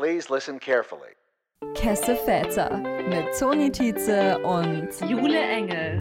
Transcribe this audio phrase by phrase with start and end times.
[0.00, 1.14] Please listen carefully.
[1.74, 2.78] Kesse Väter
[3.10, 5.98] mit Toni Tietze und Jule Engel.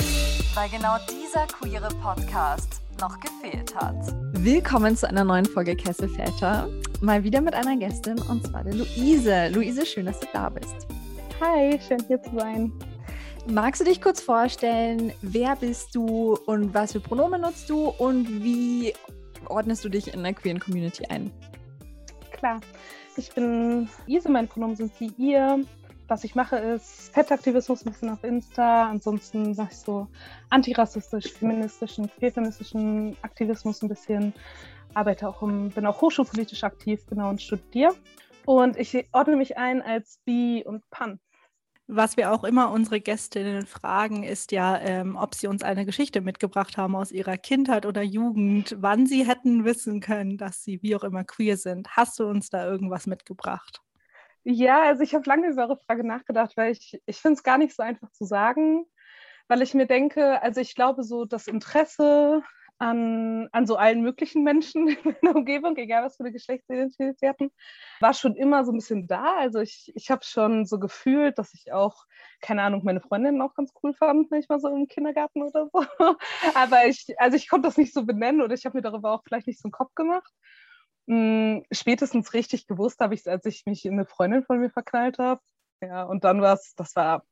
[0.53, 3.97] Weil genau dieser queere Podcast noch gefehlt hat.
[4.35, 6.69] Willkommen zu einer neuen Folge Kesse Väter.
[7.01, 9.49] Mal wieder mit einer Gästin und zwar der Luise.
[9.49, 10.87] Luise, schön, dass du da bist.
[11.41, 12.71] Hi, schön hier zu sein.
[13.47, 18.29] Magst du dich kurz vorstellen, wer bist du und was für Pronomen nutzt du und
[18.45, 18.93] wie
[19.49, 21.33] ordnest du dich in der queeren Community ein?
[22.31, 22.61] Klar,
[23.17, 25.63] ich bin Ise, meine Pronomen sind sie, ihr.
[26.07, 28.89] Was ich mache, ist Fettaktivismus ein bisschen auf Insta.
[28.89, 30.07] Ansonsten mache ich so
[30.49, 34.33] antirassistisch, feministischen, queerfeministischen Aktivismus ein bisschen.
[34.95, 37.93] Arbeite auch im, bin auch hochschulpolitisch aktiv, genau, und studiere.
[38.45, 41.19] Und ich ordne mich ein als Bi und Pan.
[41.91, 46.21] Was wir auch immer unsere Gästinnen fragen, ist ja, ähm, ob sie uns eine Geschichte
[46.21, 50.95] mitgebracht haben aus ihrer Kindheit oder Jugend, wann sie hätten wissen können, dass sie wie
[50.95, 51.97] auch immer queer sind.
[51.97, 53.81] Hast du uns da irgendwas mitgebracht?
[54.43, 57.57] Ja, also ich habe lange über eure Frage nachgedacht, weil ich, ich finde es gar
[57.57, 58.85] nicht so einfach zu sagen,
[59.47, 62.43] weil ich mir denke, also ich glaube, so das Interesse
[62.79, 67.27] an, an so allen möglichen Menschen in der Umgebung, egal was für eine Geschlechtsidentität sie
[67.27, 67.51] hatten,
[67.99, 69.35] war schon immer so ein bisschen da.
[69.37, 72.05] Also ich, ich habe schon so gefühlt, dass ich auch,
[72.41, 75.83] keine Ahnung, meine Freundinnen auch ganz cool fand, manchmal so im Kindergarten oder so.
[76.55, 79.23] Aber ich, also ich konnte das nicht so benennen oder ich habe mir darüber auch
[79.23, 80.31] vielleicht nicht so einen Kopf gemacht.
[81.07, 84.69] Hm, spätestens richtig gewusst habe ich es, als ich mich in eine Freundin von mir
[84.69, 85.41] verknallt habe.
[85.81, 87.23] Ja, und dann war es, das war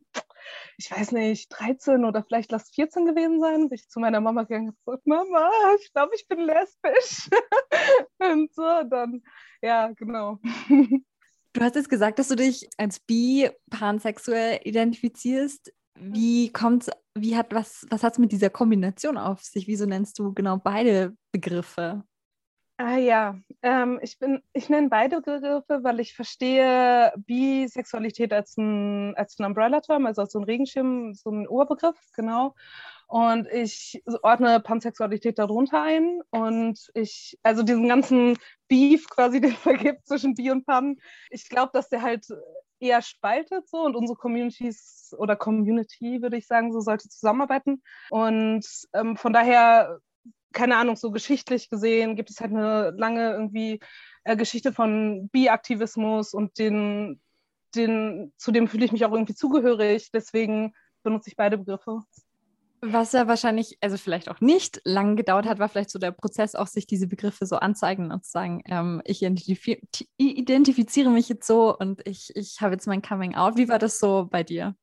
[0.78, 4.44] ich weiß nicht, 13 oder vielleicht lass 14 gewesen sein, bin ich zu meiner Mama
[4.44, 7.30] gegangen und gesagt, Mama, ich glaube, ich bin lesbisch.
[8.20, 9.24] und so, dann,
[9.62, 10.40] ja, genau.
[11.54, 15.74] Du hast jetzt gesagt, dass du dich als bi pansexuell identifizierst.
[16.00, 19.68] Wie kommt wie hat was, was hat es mit dieser Kombination auf sich?
[19.68, 22.04] Wieso nennst du genau beide Begriffe?
[22.80, 29.16] Ah ja, ähm, ich bin, ich nenne beide Begriffe, weil ich verstehe Bisexualität als ein,
[29.16, 32.54] als ein Umbrella-Term, also als so ein Regenschirm, so ein Oberbegriff, genau.
[33.08, 36.22] Und ich ordne Pansexualität darunter ein.
[36.30, 38.38] Und ich, also diesen ganzen
[38.68, 40.98] Beef quasi, den es gibt zwischen Bi und Pan,
[41.32, 42.28] ich glaube, dass der halt
[42.80, 47.82] eher spaltet so und unsere Communities oder Community, würde ich sagen, so sollte zusammenarbeiten.
[48.12, 50.00] Und ähm, von daher
[50.54, 53.80] keine Ahnung, so geschichtlich gesehen gibt es halt eine lange irgendwie
[54.24, 57.22] äh, Geschichte von Bi-Aktivismus und den,
[57.76, 60.10] den, zu dem fühle ich mich auch irgendwie zugehörig.
[60.12, 62.02] Deswegen benutze ich beide Begriffe.
[62.82, 66.54] Was ja wahrscheinlich, also vielleicht auch nicht lang gedauert hat, war vielleicht so der Prozess,
[66.54, 69.80] auch sich diese Begriffe so anzeigen und zu sagen, ähm, ich identifiz
[70.18, 73.58] identifiziere mich jetzt so und ich, ich habe jetzt mein Coming Out.
[73.58, 74.76] Wie war das so bei dir?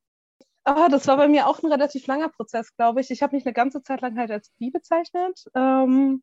[0.66, 3.10] Oh, das war bei mir auch ein relativ langer Prozess, glaube ich.
[3.10, 5.44] Ich habe mich eine ganze Zeit lang halt als bi bezeichnet.
[5.54, 6.22] Ähm,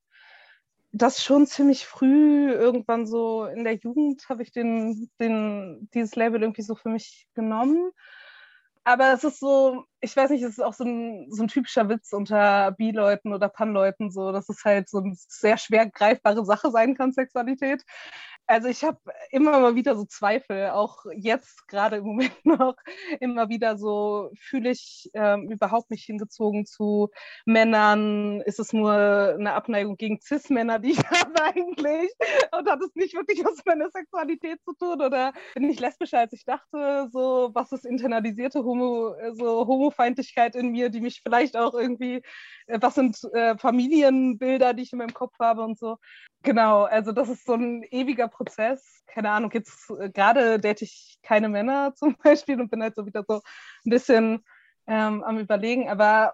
[0.91, 6.41] das schon ziemlich früh, irgendwann so in der Jugend, habe ich den, den, dieses Label
[6.41, 7.91] irgendwie so für mich genommen.
[8.83, 11.87] Aber es ist so, ich weiß nicht, es ist auch so ein, so ein typischer
[11.87, 16.71] Witz unter Bi-Leuten oder Pan-Leuten, so, dass es halt so eine sehr schwer greifbare Sache
[16.71, 17.83] sein kann, Sexualität.
[18.47, 22.75] Also ich habe immer mal wieder so Zweifel, auch jetzt gerade im Moment noch
[23.21, 27.11] immer wieder so, fühle ich ähm, überhaupt nicht hingezogen zu
[27.45, 28.41] Männern?
[28.41, 32.11] Ist es nur eine Abneigung gegen Cis-Männer, die ich habe eigentlich?
[32.51, 35.01] Und hat es nicht wirklich was mit meiner Sexualität zu tun?
[35.01, 37.07] Oder bin ich lesbischer, als ich dachte?
[37.13, 42.21] So, was ist internalisierte Homo, so Homofeindlichkeit in mir, die mich vielleicht auch irgendwie,
[42.67, 45.97] äh, was sind äh, Familienbilder, die ich in meinem Kopf habe und so.
[46.43, 49.03] Genau, also das ist so ein ewiger Prozess.
[49.07, 53.05] Keine Ahnung, jetzt äh, gerade date ich keine Männer zum Beispiel und bin halt so
[53.05, 53.41] wieder so
[53.85, 54.43] ein bisschen
[54.87, 55.89] ähm, am Überlegen.
[55.89, 56.33] Aber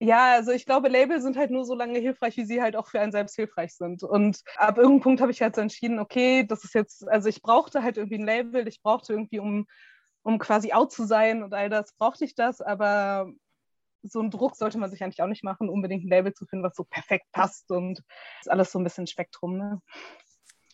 [0.00, 2.88] ja, also ich glaube, Label sind halt nur so lange hilfreich, wie sie halt auch
[2.88, 4.02] für einen selbst hilfreich sind.
[4.02, 7.42] Und ab irgendeinem Punkt habe ich halt so entschieden, okay, das ist jetzt, also ich
[7.42, 9.66] brauchte halt irgendwie ein Label, ich brauchte irgendwie, um,
[10.24, 13.30] um quasi out zu sein und all das, brauchte ich das, aber
[14.02, 16.64] so einen Druck sollte man sich eigentlich auch nicht machen, unbedingt ein Label zu finden,
[16.64, 18.02] was so perfekt passt und
[18.40, 19.56] ist alles so ein bisschen Spektrum.
[19.56, 19.80] Ne?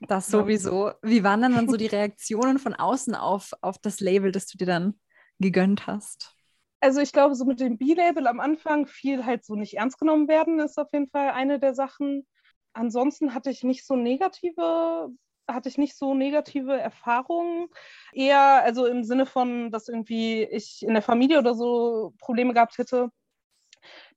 [0.09, 0.93] Das sowieso.
[1.03, 4.57] Wie waren dann, dann so die Reaktionen von außen auf, auf das Label, das du
[4.57, 4.99] dir dann
[5.39, 6.35] gegönnt hast?
[6.81, 10.29] Also ich glaube, so mit dem B-Label am Anfang viel halt so nicht ernst genommen
[10.29, 12.27] werden, ist auf jeden Fall eine der Sachen.
[12.73, 15.11] Ansonsten hatte ich nicht so negative
[15.49, 17.69] hatte ich nicht so negative Erfahrungen.
[18.13, 22.79] Eher, also im Sinne von, dass irgendwie ich in der Familie oder so Probleme gehabt
[22.79, 23.11] hätte,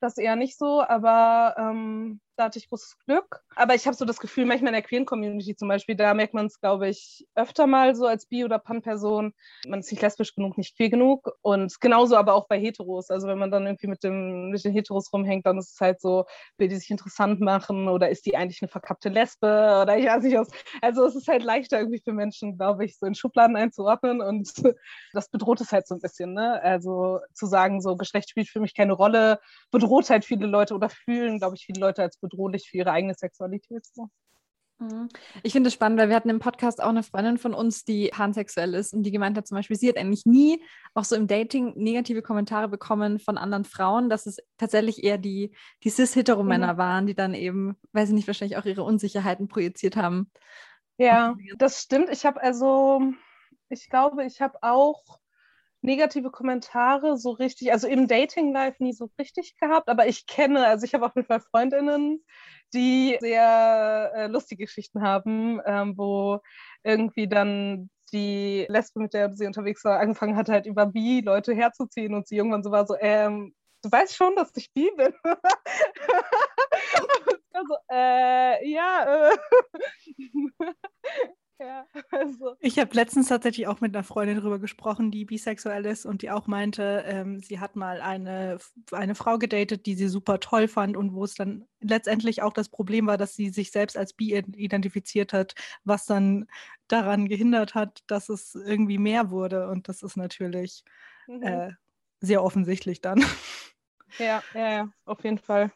[0.03, 3.41] das eher nicht so, aber ähm, Da hatte ich großes Glück.
[3.55, 6.33] Aber ich habe so das Gefühl, manchmal in der queeren Community zum Beispiel, da merkt
[6.33, 9.33] man es, glaube ich, öfter mal so als Bi- oder Pan-Person.
[9.67, 11.29] Man ist nicht lesbisch genug, nicht queer genug.
[11.43, 13.11] Und genauso aber auch bei Heteros.
[13.11, 16.01] Also wenn man dann irgendwie mit, dem, mit den Heteros rumhängt, dann ist es halt
[16.01, 16.25] so,
[16.57, 20.23] will die sich interessant machen oder ist die eigentlich eine verkappte Lesbe oder ich weiß
[20.23, 20.49] nicht was.
[20.81, 24.51] Also es ist halt leichter irgendwie für Menschen, glaube ich, so in Schubladen einzuordnen und
[25.13, 26.33] das bedroht es halt so ein bisschen.
[26.33, 26.59] Ne?
[26.63, 29.39] Also zu sagen, so Geschlecht spielt für mich keine Rolle,
[29.69, 33.13] bedroht halt viele Leute oder fühlen, glaube ich, viele Leute als bedrohlich für ihre eigene
[33.13, 33.85] Sexualität.
[33.93, 34.09] So.
[34.79, 35.09] Mhm.
[35.43, 38.09] Ich finde es spannend, weil wir hatten im Podcast auch eine Freundin von uns, die
[38.09, 40.63] pansexuell ist und die gemeint hat zum Beispiel, sie hat eigentlich nie
[40.93, 45.55] auch so im Dating negative Kommentare bekommen von anderen Frauen, dass es tatsächlich eher die,
[45.83, 46.77] die cis-hetero-Männer mhm.
[46.77, 50.31] waren, die dann eben, weiß ich nicht, wahrscheinlich auch ihre Unsicherheiten projiziert haben.
[50.97, 52.09] Ja, das stimmt.
[52.11, 53.01] Ich habe also,
[53.69, 55.19] ich glaube, ich habe auch
[55.83, 60.65] negative Kommentare so richtig, also im Dating Life nie so richtig gehabt, aber ich kenne,
[60.67, 62.23] also ich habe auf jeden Fall Freundinnen,
[62.73, 66.39] die sehr äh, lustige Geschichten haben, ähm, wo
[66.83, 71.53] irgendwie dann die Lesbe, mit der sie unterwegs war, angefangen hat, halt über Bi Leute
[71.53, 73.53] herzuziehen und sie irgendwann so war so, ähm,
[73.83, 75.13] du weißt schon, dass ich Bi bin.
[77.53, 79.37] also, äh, ja, äh.
[81.63, 82.55] Ja, also.
[82.59, 86.29] Ich habe letztens tatsächlich auch mit einer Freundin darüber gesprochen, die bisexuell ist und die
[86.29, 88.57] auch meinte, ähm, sie hat mal eine,
[88.91, 92.69] eine Frau gedatet, die sie super toll fand und wo es dann letztendlich auch das
[92.69, 95.55] Problem war, dass sie sich selbst als bi identifiziert hat,
[95.85, 96.47] was dann
[96.87, 99.69] daran gehindert hat, dass es irgendwie mehr wurde.
[99.69, 100.83] Und das ist natürlich
[101.27, 101.43] mhm.
[101.43, 101.71] äh,
[102.19, 103.23] sehr offensichtlich dann.
[104.19, 105.71] Ja, ja, ja, auf jeden Fall.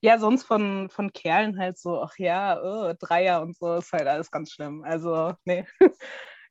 [0.00, 4.06] Ja, sonst von, von Kerlen halt so, ach ja, oh, Dreier und so ist halt
[4.06, 4.84] alles ganz schlimm.
[4.84, 5.64] Also, nee.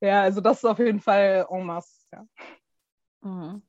[0.02, 2.26] ja, also das ist auf jeden Fall en masse, ja.
[3.22, 3.62] Mhm.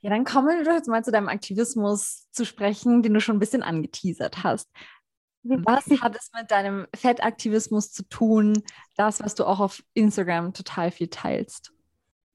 [0.00, 3.40] Ja, dann kommen wir jetzt mal zu deinem Aktivismus zu sprechen, den du schon ein
[3.40, 4.68] bisschen angeteasert hast.
[5.42, 8.62] Was hat es mit deinem Fettaktivismus zu tun,
[8.96, 11.73] das, was du auch auf Instagram total viel teilst?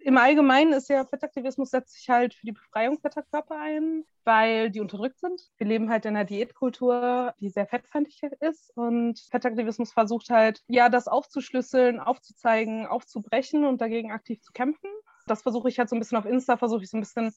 [0.10, 4.72] Im Allgemeinen ist ja Fettaktivismus setzt sich halt für die Befreiung fetter Körper ein, weil
[4.72, 5.40] die unterdrückt sind.
[5.58, 10.90] Wir leben halt in einer Diätkultur, die sehr fettfeindlich ist und Fettaktivismus versucht halt, ja,
[10.90, 14.90] das aufzuschlüsseln, aufzuzeigen, aufzubrechen und dagegen aktiv zu kämpfen.
[15.28, 17.32] Das versuche ich halt so ein bisschen auf Insta, versuche ich so ein bisschen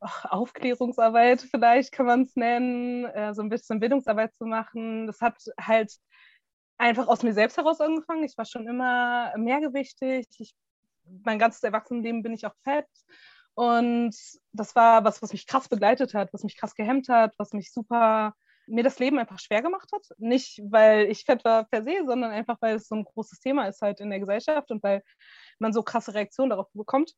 [0.00, 5.08] ach, Aufklärungsarbeit vielleicht kann man es nennen, äh, so ein bisschen Bildungsarbeit zu machen.
[5.08, 5.92] Das hat halt
[6.78, 8.22] einfach aus mir selbst heraus angefangen.
[8.22, 10.28] Ich war schon immer mehrgewichtig.
[10.38, 10.54] Ich
[11.24, 12.88] mein ganzes Erwachsenenleben bin ich auch fett.
[13.54, 14.14] Und
[14.52, 17.72] das war was, was mich krass begleitet hat, was mich krass gehemmt hat, was mich
[17.72, 18.34] super,
[18.66, 20.06] mir das Leben einfach schwer gemacht hat.
[20.18, 23.66] Nicht, weil ich fett war per se, sondern einfach, weil es so ein großes Thema
[23.68, 25.02] ist halt in der Gesellschaft und weil
[25.58, 27.14] man so krasse Reaktionen darauf bekommt.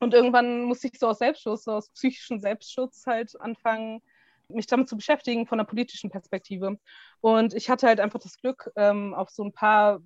[0.00, 4.02] Und irgendwann musste ich so aus Selbstschutz, so aus psychischem Selbstschutz halt anfangen,
[4.48, 6.78] mich damit zu beschäftigen von einer politischen Perspektive.
[7.20, 10.00] Und ich hatte halt einfach das Glück, ähm, auf so ein paar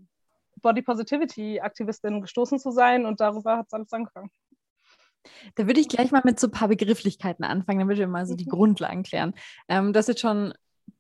[0.63, 4.31] Body Positivity Aktivistin gestoßen zu sein und darüber hat es alles angefangen.
[5.57, 8.35] Da würde ich gleich mal mit so ein paar Begrifflichkeiten anfangen, damit wir mal so
[8.35, 8.51] die mhm.
[8.51, 9.35] Grundlagen klären.
[9.69, 10.55] Ähm, du hast jetzt schon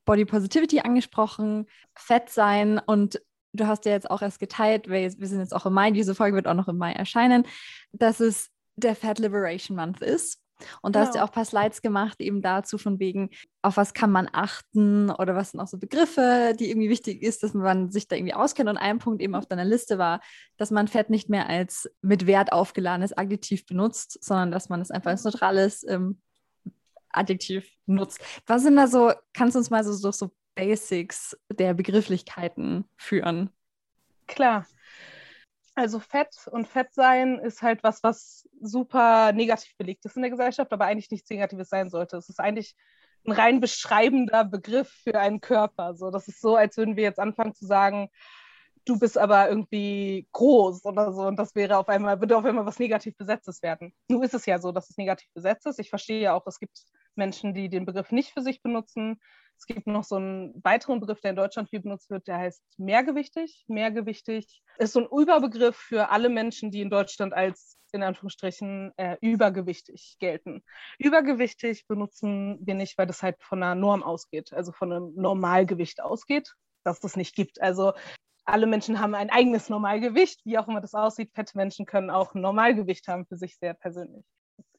[0.04, 3.20] Body Positivity angesprochen, Fett sein und
[3.52, 6.14] du hast ja jetzt auch erst geteilt, weil wir sind jetzt auch im Mai, diese
[6.14, 7.46] Folge wird auch noch im Mai erscheinen,
[7.92, 10.42] dass es der Fat Liberation Month ist.
[10.82, 11.06] Und da genau.
[11.06, 13.30] hast du auch ein paar Slides gemacht, eben dazu von wegen,
[13.62, 17.42] auf was kann man achten oder was sind auch so Begriffe, die irgendwie wichtig ist,
[17.42, 18.68] dass man sich da irgendwie auskennt.
[18.68, 20.20] Und ein Punkt eben auf deiner Liste war,
[20.56, 24.90] dass man Fett nicht mehr als mit Wert aufgeladenes Adjektiv benutzt, sondern dass man es
[24.90, 26.20] einfach als neutrales ähm,
[27.10, 28.20] Adjektiv nutzt.
[28.46, 33.50] Was sind da so, kannst du uns mal so, so, so Basics der Begrifflichkeiten führen?
[34.26, 34.66] Klar.
[35.76, 40.72] Also Fett und Fettsein ist halt was, was super negativ belegt ist in der Gesellschaft,
[40.72, 42.16] aber eigentlich nichts Negatives sein sollte.
[42.16, 42.74] Es ist eigentlich
[43.26, 45.94] ein rein beschreibender Begriff für einen Körper.
[45.94, 48.08] So, das ist so, als würden wir jetzt anfangen zu sagen,
[48.86, 52.64] du bist aber irgendwie groß oder so und das wäre auf einmal, würde auf einmal
[52.64, 53.92] was negativ besetztes werden.
[54.08, 55.78] Nun ist es ja so, dass es negativ besetzt ist.
[55.78, 56.84] Ich verstehe ja auch, es gibt
[57.16, 59.20] Menschen, die den Begriff nicht für sich benutzen.
[59.58, 62.62] Es gibt noch so einen weiteren Begriff, der in Deutschland viel benutzt wird, der heißt
[62.78, 63.64] mehrgewichtig.
[63.68, 69.16] Mehrgewichtig ist so ein Überbegriff für alle Menschen, die in Deutschland als in Anführungsstrichen äh,
[69.20, 70.62] übergewichtig gelten.
[70.98, 76.02] Übergewichtig benutzen wir nicht, weil das halt von einer Norm ausgeht, also von einem Normalgewicht
[76.02, 77.62] ausgeht, dass es nicht gibt.
[77.62, 77.94] Also
[78.44, 81.32] alle Menschen haben ein eigenes Normalgewicht, wie auch immer das aussieht.
[81.32, 84.24] Fette Menschen können auch ein Normalgewicht haben für sich sehr persönlich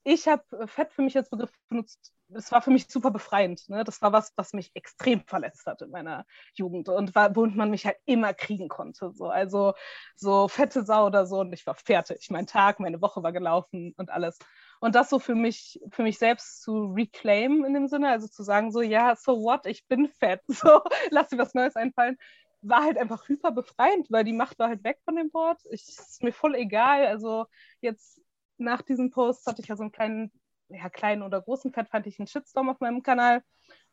[0.08, 2.14] ich habe äh, Fett für mich als Begriff benutzt.
[2.34, 3.68] Es war für mich super befreiend.
[3.68, 3.84] Ne?
[3.84, 7.70] Das war was, was mich extrem verletzt hat in meiner Jugend und war, womit man
[7.70, 9.12] mich halt immer kriegen konnte.
[9.12, 9.28] So.
[9.28, 9.74] Also
[10.16, 12.30] so fette Sau oder so und ich war fertig.
[12.30, 14.40] Mein Tag, meine Woche war gelaufen und alles.
[14.80, 18.44] Und das so für mich, für mich selbst zu reclaim in dem Sinne, also zu
[18.44, 22.18] sagen, so, ja, so what, ich bin fett, so, lass dir was Neues einfallen,
[22.62, 25.60] war halt einfach hyper befreiend, weil die Macht war halt weg von dem Wort.
[25.70, 27.08] Ich, ist mir voll egal.
[27.08, 27.46] Also
[27.82, 28.22] jetzt
[28.58, 30.32] nach diesem Post hatte ich ja so einen kleinen,
[30.70, 33.44] ja, kleinen oder großen Fett, fand ich einen Shitstorm auf meinem Kanal.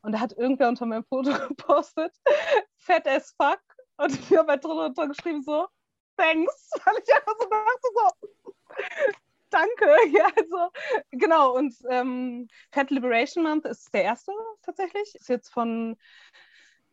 [0.02, 2.14] Und da hat irgendwer unter meinem Foto gepostet,
[2.76, 3.60] fett as fuck.
[3.96, 5.66] Und ich habe halt drunter geschrieben so,
[6.16, 8.54] thanks, weil ich einfach so dachte so,
[9.50, 9.86] danke.
[10.12, 10.70] Ja, also,
[11.10, 11.54] genau.
[11.56, 15.14] Und ähm, Fat Liberation Month ist der erste tatsächlich.
[15.14, 15.96] Ist jetzt von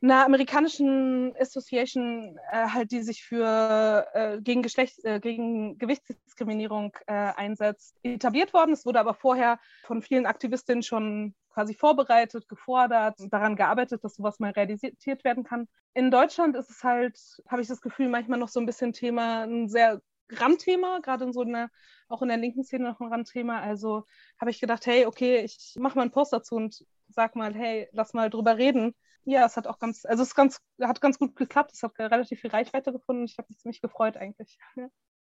[0.02, 7.14] einer amerikanischen Association, äh, halt, die sich für äh, gegen, Geschlecht, äh, gegen Gewichtsdiskriminierung äh,
[7.14, 8.74] einsetzt, etabliert worden.
[8.74, 14.40] Es wurde aber vorher von vielen Aktivistinnen schon quasi vorbereitet, gefordert, daran gearbeitet, dass sowas
[14.40, 15.68] mal realisiert werden kann.
[15.94, 19.44] In Deutschland ist es halt, habe ich das Gefühl, manchmal noch so ein bisschen Thema,
[19.44, 21.70] ein sehr Randthema, gerade in so einer,
[22.08, 23.60] auch in der linken Szene noch ein Randthema.
[23.60, 24.06] Also
[24.40, 27.90] habe ich gedacht, hey, okay, ich mache mal einen Post dazu und sag mal, hey,
[27.92, 31.36] lass mal drüber reden ja, es hat auch ganz, also es ganz, hat ganz gut
[31.36, 31.72] geklappt.
[31.74, 33.26] Es hat relativ viel Reichweite gefunden.
[33.26, 34.58] Ich habe mich ziemlich gefreut eigentlich.
[34.76, 34.90] Ja.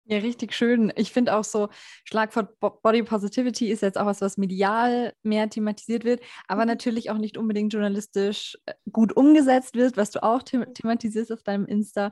[0.09, 0.93] Ja, richtig schön.
[0.95, 1.67] Ich finde auch so,
[2.05, 6.69] Schlagwort Body Positivity ist jetzt auch was, was medial mehr thematisiert wird, aber mhm.
[6.69, 11.43] natürlich auch nicht unbedingt journalistisch äh, gut umgesetzt wird, was du auch the thematisierst auf
[11.43, 12.11] deinem Insta.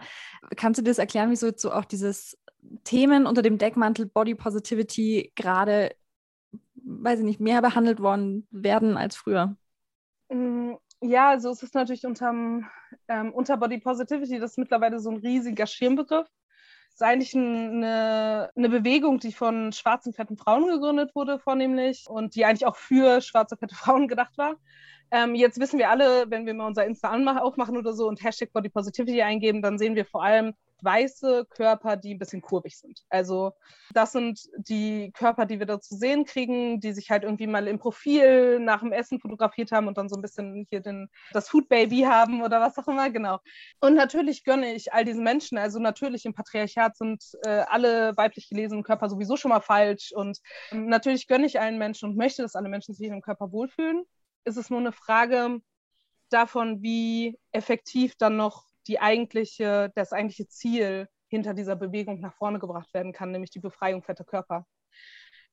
[0.58, 2.38] Kannst du dir das erklären, wieso jetzt so auch dieses
[2.84, 5.96] Themen unter dem Deckmantel Body Positivity gerade,
[6.76, 9.56] weiß ich nicht, mehr behandelt worden werden als früher?
[11.02, 12.68] Ja, also es ist natürlich unterm,
[13.08, 16.28] ähm, unter Body Positivity, das ist mittlerweile so ein riesiger Schirmbegriff.
[16.90, 22.36] Es ist eigentlich eine, eine Bewegung, die von schwarzen, fetten Frauen gegründet wurde, vornehmlich, und
[22.36, 24.56] die eigentlich auch für schwarze, fette Frauen gedacht war.
[25.12, 28.52] Ähm, jetzt wissen wir alle, wenn wir mal unser Insta aufmachen oder so und Hashtag
[28.54, 30.54] Body Positivity eingeben, dann sehen wir vor allem
[30.86, 33.02] weiße Körper, die ein bisschen kurvig sind.
[33.10, 33.54] Also
[33.94, 37.68] das sind die Körper, die wir da zu sehen kriegen, die sich halt irgendwie mal
[37.68, 41.50] im Profil nach dem Essen fotografiert haben und dann so ein bisschen hier den, das
[41.50, 43.40] Food Baby haben oder was auch immer, genau.
[43.82, 48.48] Und natürlich gönne ich all diesen Menschen, also natürlich im Patriarchat sind äh, alle weiblich
[48.48, 50.40] gelesenen Körper sowieso schon mal falsch und
[50.72, 53.52] ähm, natürlich gönne ich allen Menschen und möchte, dass alle Menschen sich in ihrem Körper
[53.52, 54.06] wohlfühlen.
[54.46, 55.60] Ist es nur eine Frage
[56.30, 62.60] davon, wie effektiv dann noch die eigentliche, das eigentliche Ziel hinter dieser Bewegung nach vorne
[62.60, 64.66] gebracht werden kann, nämlich die Befreiung fetter Körper.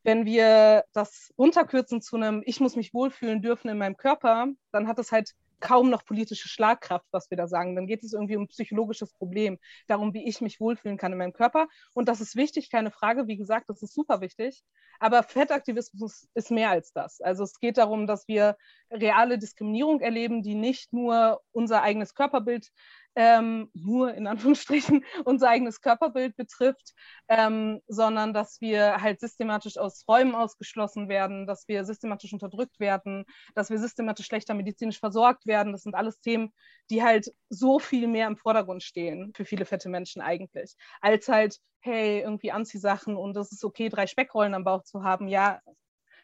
[0.04, 4.88] Wenn wir das runterkürzen zu einem Ich muss mich wohlfühlen dürfen in meinem Körper, dann
[4.88, 7.74] hat es halt kaum noch politische Schlagkraft, was wir da sagen.
[7.74, 11.18] Dann geht es irgendwie um ein psychologisches Problem, darum, wie ich mich wohlfühlen kann in
[11.18, 11.68] meinem Körper.
[11.94, 13.28] Und das ist wichtig, keine Frage.
[13.28, 14.62] Wie gesagt, das ist super wichtig.
[14.98, 17.20] Aber Fettaktivismus ist mehr als das.
[17.20, 18.56] Also es geht darum, dass wir
[18.90, 22.68] reale Diskriminierung erleben, die nicht nur unser eigenes Körperbild
[23.14, 26.94] ähm, nur in Anführungsstrichen unser eigenes Körperbild betrifft,
[27.28, 33.24] ähm, sondern dass wir halt systematisch aus Räumen ausgeschlossen werden, dass wir systematisch unterdrückt werden,
[33.54, 35.72] dass wir systematisch schlechter medizinisch versorgt werden.
[35.72, 36.52] Das sind alles Themen,
[36.90, 41.58] die halt so viel mehr im Vordergrund stehen für viele fette Menschen eigentlich, als halt,
[41.80, 45.28] hey, irgendwie Anziehsachen und es ist okay, drei Speckrollen am Bauch zu haben.
[45.28, 45.60] Ja,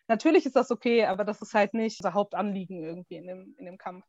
[0.06, 3.66] natürlich ist das okay, aber das ist halt nicht unser Hauptanliegen irgendwie in dem, in
[3.66, 4.04] dem Kampf.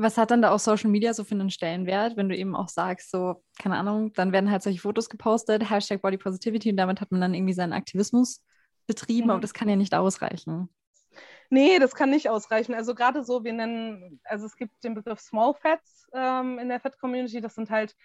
[0.00, 2.68] Was hat dann da auch Social Media so für einen Stellenwert, wenn du eben auch
[2.68, 7.00] sagst, so, keine Ahnung, dann werden halt solche Fotos gepostet, Hashtag Body Positivity und damit
[7.00, 8.44] hat man dann irgendwie seinen Aktivismus
[8.86, 9.30] betrieben, mhm.
[9.32, 10.68] aber das kann ja nicht ausreichen.
[11.50, 12.74] Nee, das kann nicht ausreichen.
[12.74, 16.78] Also gerade so, wir nennen, also es gibt den Begriff Small Fats ähm, in der
[16.78, 17.96] Fat Community, das sind halt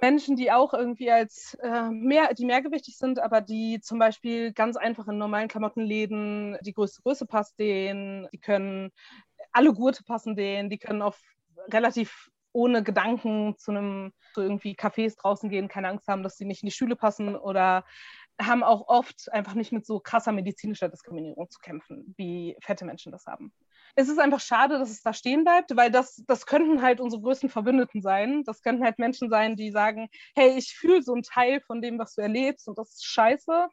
[0.00, 4.76] Menschen, die auch irgendwie als äh, mehr, die mehrgewichtig sind, aber die zum Beispiel ganz
[4.76, 8.90] einfach in normalen Klamottenläden die größte Größe passt denen, die können
[9.54, 11.18] alle Gurte passen denen, die können auf
[11.72, 16.44] relativ ohne Gedanken zu einem, zu irgendwie Cafés draußen gehen, keine Angst haben, dass sie
[16.44, 17.84] nicht in die Schule passen oder
[18.40, 23.12] haben auch oft einfach nicht mit so krasser medizinischer Diskriminierung zu kämpfen, wie fette Menschen
[23.12, 23.52] das haben.
[23.96, 27.22] Es ist einfach schade, dass es da stehen bleibt, weil das, das könnten halt unsere
[27.22, 28.42] größten Verbündeten sein.
[28.44, 31.98] Das könnten halt Menschen sein, die sagen, hey, ich fühle so einen Teil von dem,
[31.98, 33.68] was du erlebst und das ist scheiße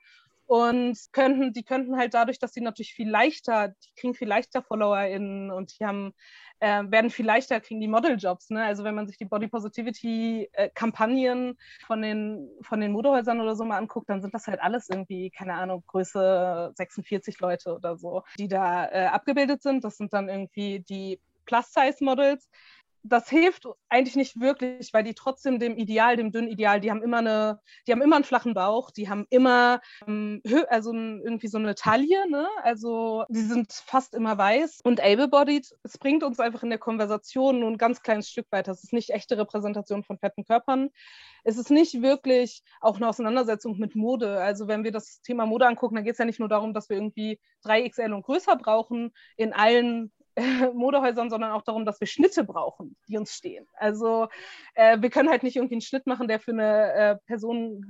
[0.45, 4.62] und könnten, die könnten halt dadurch, dass sie natürlich viel leichter, die kriegen viel leichter
[4.62, 6.13] FollowerInnen und die haben,
[6.60, 8.50] äh, werden viel leichter, kriegen die Modeljobs.
[8.50, 8.63] Ne?
[8.63, 11.57] Also wenn man sich die Body Positivity-Kampagnen
[11.88, 15.31] von den, von den Modehäusern oder so mal anguckt, dann sind das halt alles irgendwie,
[15.31, 19.83] keine Ahnung, Größe 46 Leute oder so, die da äh, abgebildet sind.
[19.83, 22.50] Das sind dann irgendwie die Plus-Size-Models
[23.03, 27.01] das hilft eigentlich nicht wirklich, weil die trotzdem dem Ideal, dem dünnen Ideal, die haben
[27.01, 31.58] immer eine, die haben immer einen flachen Bauch, die haben immer ähm, also irgendwie so
[31.58, 32.48] eine Taille, ne?
[32.63, 35.67] Also die sind fast immer weiß und able-bodied.
[35.84, 38.72] Es bringt uns einfach in der Konversation nur ein ganz kleines Stück weiter.
[38.72, 40.89] Es ist nicht echte Repräsentation von fetten Körpern.
[41.43, 44.39] Es ist nicht wirklich auch eine Auseinandersetzung mit Mode.
[44.39, 46.89] Also wenn wir das Thema Mode angucken, dann geht es ja nicht nur darum, dass
[46.89, 50.12] wir irgendwie 3XL und größer brauchen in allen
[50.73, 53.67] Modehäusern, sondern auch darum, dass wir Schnitte brauchen, die uns stehen.
[53.73, 54.27] Also
[54.75, 57.81] äh, wir können halt nicht irgendwie einen Schnitt machen, der für eine äh, Person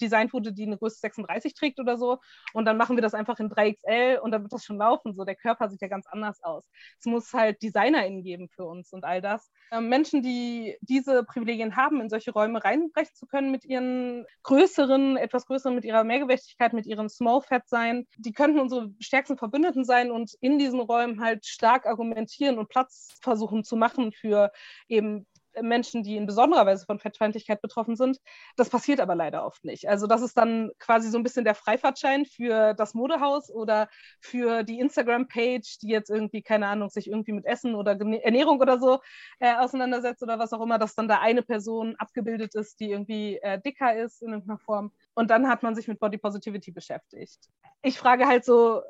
[0.00, 2.18] designt wurde, die eine Größe 36 trägt oder so.
[2.52, 5.14] Und dann machen wir das einfach in 3XL und dann wird das schon laufen.
[5.14, 6.64] So, der Körper sieht ja ganz anders aus.
[6.98, 9.50] Es muss halt DesignerInnen geben für uns und all das.
[9.72, 15.16] Ähm, Menschen, die diese Privilegien haben, in solche Räume reinbrechen zu können mit ihren größeren,
[15.16, 19.84] etwas größeren, mit ihrer Mehrgewichtigkeit, mit ihrem Small Fat sein, die könnten unsere stärksten Verbündeten
[19.84, 24.50] sein und in diesen Räumen halt stark argumentieren und Platz versuchen zu machen für
[24.88, 25.26] eben
[25.62, 28.18] Menschen, die in besonderer Weise von Fettfeindlichkeit betroffen sind.
[28.56, 29.88] Das passiert aber leider oft nicht.
[29.88, 33.88] Also das ist dann quasi so ein bisschen der Freifahrtschein für das Modehaus oder
[34.20, 38.78] für die Instagram-Page, die jetzt irgendwie, keine Ahnung, sich irgendwie mit Essen oder Ernährung oder
[38.78, 39.00] so
[39.38, 43.38] äh, auseinandersetzt oder was auch immer, dass dann da eine Person abgebildet ist, die irgendwie
[43.38, 44.92] äh, dicker ist in irgendeiner Form.
[45.14, 47.38] Und dann hat man sich mit Body Positivity beschäftigt.
[47.82, 48.82] Ich frage halt so,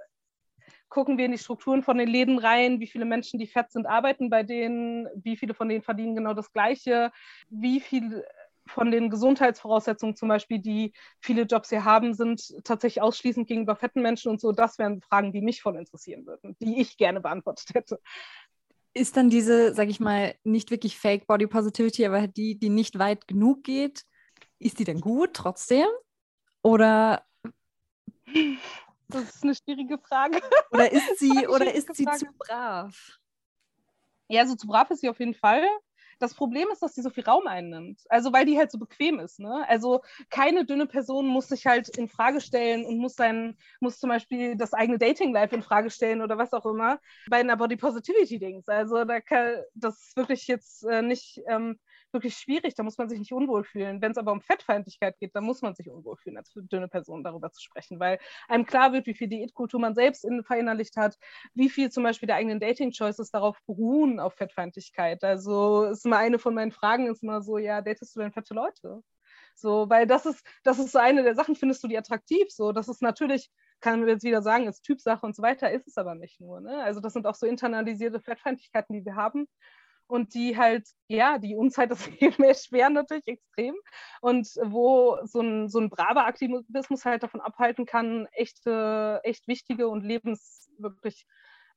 [0.90, 3.86] gucken wir in die Strukturen von den Läden rein, wie viele Menschen, die fett sind,
[3.86, 7.12] arbeiten bei denen, wie viele von denen verdienen genau das Gleiche,
[7.48, 8.24] wie viel
[8.66, 14.02] von den Gesundheitsvoraussetzungen zum Beispiel, die viele Jobs hier haben, sind tatsächlich ausschließend gegenüber fetten
[14.02, 14.52] Menschen und so.
[14.52, 18.00] Das wären Fragen, die mich voll interessieren würden, die ich gerne beantwortet hätte.
[18.92, 22.98] Ist dann diese, sag ich mal, nicht wirklich Fake Body Positivity, aber die, die nicht
[22.98, 24.04] weit genug geht,
[24.58, 25.86] ist die denn gut trotzdem?
[26.62, 27.24] Oder
[29.10, 30.40] das ist eine schwierige Frage.
[30.70, 33.18] Oder ist sie, oder ist sie zu brav?
[34.28, 35.64] Ja, so zu brav ist sie auf jeden Fall.
[36.20, 38.02] Das Problem ist, dass sie so viel Raum einnimmt.
[38.10, 39.40] Also weil die halt so bequem ist.
[39.40, 39.66] Ne?
[39.68, 44.10] Also keine dünne Person muss sich halt in Frage stellen und muss sein, muss zum
[44.10, 47.00] Beispiel das eigene Dating-Life in Frage stellen oder was auch immer
[47.30, 48.68] bei einer Body Positivity-Dings.
[48.68, 51.80] Also da kann, das ist wirklich jetzt äh, nicht ähm,
[52.12, 54.00] wirklich schwierig, da muss man sich nicht unwohl fühlen.
[54.00, 57.24] Wenn es aber um Fettfeindlichkeit geht, dann muss man sich unwohl fühlen, als dünne Person
[57.24, 61.16] darüber zu sprechen, weil einem klar wird, wie viel Diätkultur man selbst in, verinnerlicht hat,
[61.54, 65.24] wie viel zum Beispiel der eigenen Dating-Choices darauf beruhen, auf Fettfeindlichkeit.
[65.24, 68.54] Also ist immer eine von meinen Fragen, ist immer so, ja, datest du denn fette
[68.54, 69.02] Leute?
[69.54, 72.50] So, weil das ist, das ist so eine der Sachen, findest du die attraktiv?
[72.50, 73.50] So, das ist natürlich,
[73.80, 76.60] kann man jetzt wieder sagen, ist Typsache und so weiter, ist es aber nicht nur.
[76.60, 76.82] Ne?
[76.82, 79.46] Also das sind auch so internalisierte Fettfeindlichkeiten, die wir haben
[80.10, 83.74] und die halt, ja, die uns halt das Leben erschweren natürlich extrem
[84.20, 89.88] und wo so ein, so ein braver Aktivismus halt davon abhalten kann, echte, echt wichtige
[89.88, 91.26] und lebens, wirklich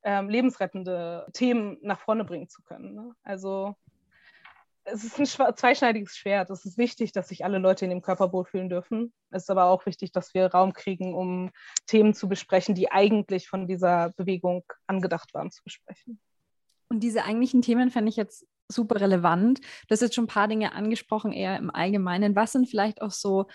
[0.04, 2.94] ähm, lebensrettende Themen nach vorne bringen zu können.
[2.96, 3.16] Ne?
[3.24, 3.76] Also
[4.86, 6.50] es ist ein zweischneidiges Schwert.
[6.50, 9.14] Es ist wichtig, dass sich alle Leute in dem Körper wohlfühlen dürfen.
[9.30, 11.52] Es ist aber auch wichtig, dass wir Raum kriegen, um
[11.88, 16.20] Themen zu besprechen, die eigentlich von dieser Bewegung angedacht waren zu besprechen.
[16.94, 19.60] Und diese eigentlichen Themen fände ich jetzt super relevant.
[19.60, 22.36] Du hast jetzt schon ein paar Dinge angesprochen, eher im Allgemeinen.
[22.36, 23.48] Was sind vielleicht auch so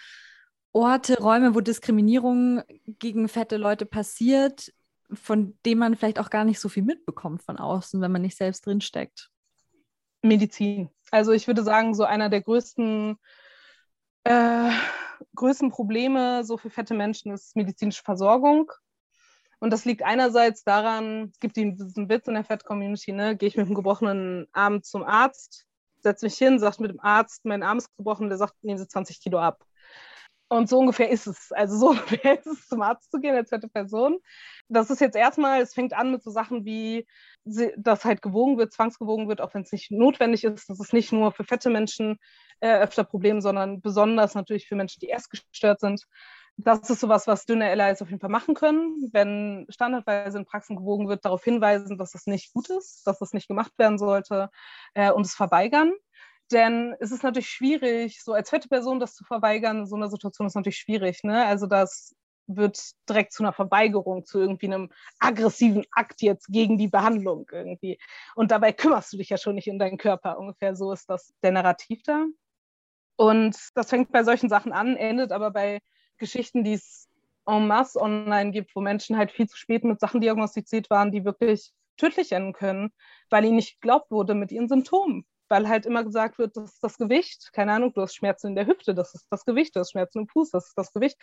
[0.72, 4.72] Orte, Räume, wo Diskriminierung gegen fette Leute passiert,
[5.12, 8.36] von denen man vielleicht auch gar nicht so viel mitbekommt von außen, wenn man nicht
[8.36, 9.30] selbst drinsteckt?
[10.20, 10.90] Medizin.
[11.12, 13.18] Also ich würde sagen, so einer der größten,
[14.24, 14.70] äh,
[15.36, 18.72] größten Probleme so für fette Menschen ist medizinische Versorgung.
[19.60, 23.36] Und das liegt einerseits daran, es gibt diesen Witz in der Fett-Community, ne?
[23.36, 25.66] gehe ich mit einem gebrochenen Arm zum Arzt,
[26.00, 28.86] setze mich hin, sagt mit dem Arzt, mein Arm ist gebrochen, der sagt, nehmen Sie
[28.86, 29.64] 20 Kilo ab.
[30.50, 31.52] Und so ungefähr ist es.
[31.52, 34.18] Also so ungefähr ist es, zum Arzt zu gehen als fette Person.
[34.68, 37.06] Das ist jetzt erstmal, es fängt an mit so Sachen wie,
[37.76, 40.70] dass halt gewogen wird, zwangsgewogen wird, auch wenn es nicht notwendig ist.
[40.70, 42.18] Das ist nicht nur für fette Menschen
[42.60, 46.06] äh, öfter Problem, sondern besonders natürlich für Menschen, die erst gestört sind
[46.60, 50.76] das ist sowas, was dünne Allies auf jeden Fall machen können, wenn standardweise in Praxen
[50.76, 54.50] gewogen wird, darauf hinweisen, dass es nicht gut ist, dass es nicht gemacht werden sollte
[54.94, 55.92] äh, und es verweigern.
[56.50, 60.10] Denn es ist natürlich schwierig, so als fette Person das zu verweigern, in so einer
[60.10, 61.22] Situation ist natürlich schwierig.
[61.22, 61.44] Ne?
[61.46, 62.16] Also das
[62.48, 64.90] wird direkt zu einer Verweigerung, zu irgendwie einem
[65.20, 68.00] aggressiven Akt jetzt gegen die Behandlung irgendwie.
[68.34, 70.38] Und dabei kümmerst du dich ja schon nicht um deinen Körper.
[70.38, 72.24] Ungefähr so ist das der Narrativ da.
[73.16, 75.80] Und das fängt bei solchen Sachen an, endet aber bei
[76.18, 77.08] Geschichten, die es
[77.46, 81.24] en masse online gibt, wo Menschen halt viel zu spät mit Sachen diagnostiziert waren, die
[81.24, 82.92] wirklich tödlich enden können,
[83.30, 85.26] weil ihnen nicht geglaubt wurde mit ihren Symptomen.
[85.50, 87.50] weil halt immer gesagt wird, das ist das Gewicht.
[87.54, 90.20] Keine Ahnung, du hast Schmerzen in der Hüfte, das ist das Gewicht, du hast Schmerzen
[90.20, 91.16] im Fuß, das ist das Gewicht.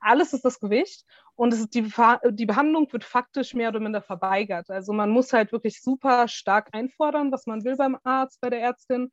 [0.00, 1.04] Alles ist das Gewicht
[1.36, 1.88] und es ist die,
[2.30, 4.70] die Behandlung wird faktisch mehr oder minder verweigert.
[4.70, 8.60] Also man muss halt wirklich super stark einfordern, was man will beim Arzt, bei der
[8.60, 9.10] Ärztin.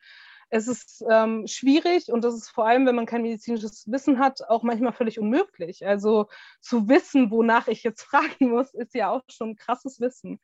[0.55, 4.41] Es ist ähm, schwierig und das ist vor allem, wenn man kein medizinisches Wissen hat,
[4.47, 5.85] auch manchmal völlig unmöglich.
[5.85, 6.27] Also
[6.61, 10.39] zu wissen, wonach ich jetzt fragen muss, ist ja auch schon krasses Wissen.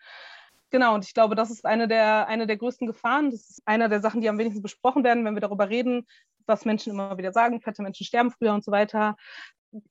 [0.69, 3.31] Genau, und ich glaube, das ist eine der, eine der größten Gefahren.
[3.31, 6.05] Das ist eine der Sachen, die am wenigsten besprochen werden, wenn wir darüber reden,
[6.45, 9.15] was Menschen immer wieder sagen, fette Menschen sterben früher und so weiter.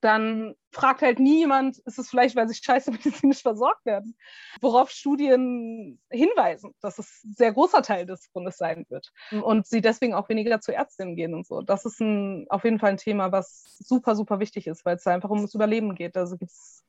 [0.01, 4.17] Dann fragt halt nie jemand, ist es vielleicht, weil sie scheiße medizinisch versorgt werden,
[4.61, 9.13] worauf Studien hinweisen, dass es ein sehr großer Teil des Grundes sein wird
[9.43, 11.63] und sie deswegen auch weniger zu Ärztinnen gehen und so.
[11.63, 15.07] Das ist ein, auf jeden Fall ein Thema, was super, super wichtig ist, weil es
[15.07, 16.17] einfach um das Überleben geht.
[16.17, 16.85] Also gibt es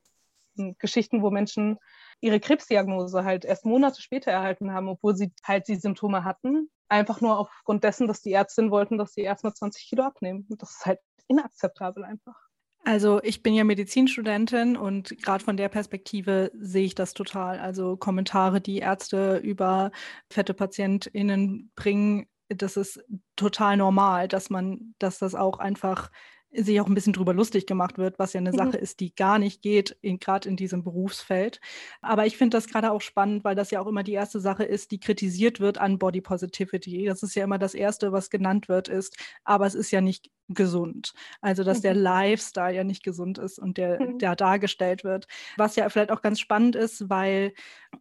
[0.78, 1.78] Geschichten, wo Menschen
[2.20, 6.70] ihre Krebsdiagnose halt erst Monate später erhalten haben, obwohl sie halt die Symptome hatten.
[6.88, 10.46] Einfach nur aufgrund dessen, dass die Ärztin wollten, dass sie erstmal 20 Kilo abnehmen.
[10.50, 12.51] Und das ist halt inakzeptabel einfach.
[12.84, 17.60] Also ich bin ja Medizinstudentin und gerade von der Perspektive sehe ich das total.
[17.60, 19.92] Also Kommentare, die Ärzte über
[20.30, 23.04] fette PatientInnen bringen, das ist
[23.36, 26.10] total normal, dass man, dass das auch einfach
[26.54, 28.58] sich auch ein bisschen drüber lustig gemacht wird, was ja eine mhm.
[28.58, 31.62] Sache ist, die gar nicht geht, gerade in diesem Berufsfeld.
[32.02, 34.64] Aber ich finde das gerade auch spannend, weil das ja auch immer die erste Sache
[34.64, 37.06] ist, die kritisiert wird an Body Positivity.
[37.06, 40.30] Das ist ja immer das Erste, was genannt wird, ist, aber es ist ja nicht
[40.54, 41.14] gesund.
[41.42, 41.84] Also, dass mhm.
[41.84, 44.20] der Lifestyle ja nicht gesund ist und der, mhm.
[44.20, 45.28] der dargestellt wird.
[45.58, 47.54] Was ja vielleicht auch ganz spannend ist, weil,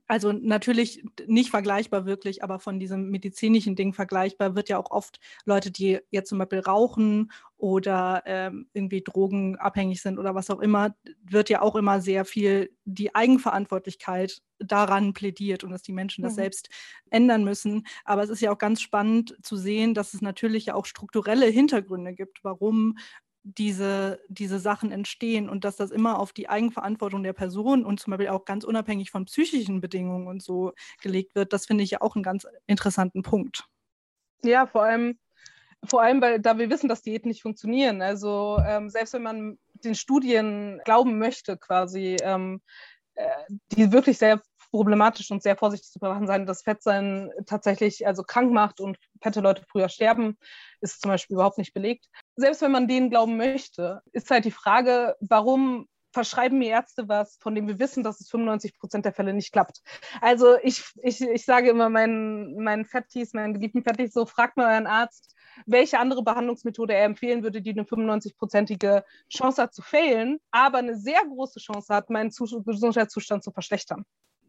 [0.06, 5.20] also natürlich nicht vergleichbar wirklich, aber von diesem medizinischen Ding vergleichbar wird ja auch oft
[5.44, 10.94] Leute, die jetzt zum Beispiel rauchen oder ähm, irgendwie drogenabhängig sind oder was auch immer,
[11.22, 16.32] wird ja auch immer sehr viel die Eigenverantwortlichkeit daran plädiert und dass die Menschen das
[16.32, 16.36] mhm.
[16.36, 16.68] selbst
[17.10, 17.86] ändern müssen.
[18.04, 21.46] Aber es ist ja auch ganz spannend zu sehen, dass es natürlich ja auch strukturelle
[21.46, 22.96] Hintergründe gibt, warum
[23.42, 28.10] diese, diese Sachen entstehen und dass das immer auf die Eigenverantwortung der Person und zum
[28.10, 32.02] Beispiel auch ganz unabhängig von psychischen Bedingungen und so gelegt wird, das finde ich ja
[32.02, 33.66] auch einen ganz interessanten Punkt.
[34.42, 35.18] Ja, vor allem,
[35.84, 38.02] vor allem, weil da wir wissen, dass Diäten nicht funktionieren.
[38.02, 42.60] Also ähm, selbst wenn man den Studien glauben möchte, quasi, ähm,
[43.14, 43.26] äh,
[43.72, 44.40] die wirklich sehr
[44.70, 49.40] problematisch und sehr vorsichtig zu betrachten sein, dass Fettsein tatsächlich also krank macht und fette
[49.40, 50.38] Leute früher sterben,
[50.80, 52.06] ist zum Beispiel überhaupt nicht belegt.
[52.36, 57.36] Selbst wenn man denen glauben möchte, ist halt die Frage, warum verschreiben mir Ärzte was,
[57.40, 59.80] von dem wir wissen, dass es 95 Prozent der Fälle nicht klappt.
[60.20, 64.72] Also ich, ich, ich sage immer meinen, meinen Fettis, meinen geliebten Fettis so, fragt mal
[64.72, 70.38] euren Arzt, welche andere Behandlungsmethode er empfehlen würde, die eine 95-prozentige Chance hat zu failen,
[70.50, 74.04] aber eine sehr große Chance hat, meinen Gesundheitszustand zu verschlechtern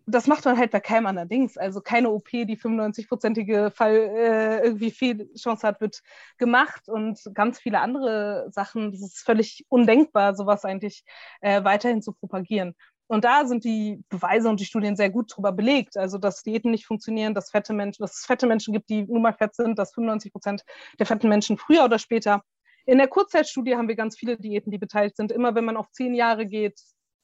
[0.08, 1.58] das macht man halt bei keinem anderen Dings.
[1.58, 6.02] Also keine OP, die 95-prozentige Fall äh, irgendwie viel Chance hat, wird
[6.38, 8.92] gemacht und ganz viele andere Sachen.
[8.92, 11.04] Das ist völlig undenkbar, sowas eigentlich
[11.42, 12.76] äh, weiterhin zu propagieren.
[13.12, 15.98] Und da sind die Beweise und die Studien sehr gut darüber belegt.
[15.98, 19.22] Also, dass Diäten nicht funktionieren, dass, fette Menschen, dass es fette Menschen gibt, die nun
[19.22, 20.64] mal fett sind, dass 95 Prozent
[20.98, 22.42] der fetten Menschen früher oder später.
[22.86, 25.32] In der Kurzzeitstudie haben wir ganz viele Diäten, die beteiligt sind.
[25.32, 26.80] Immer wenn man auf zehn Jahre geht,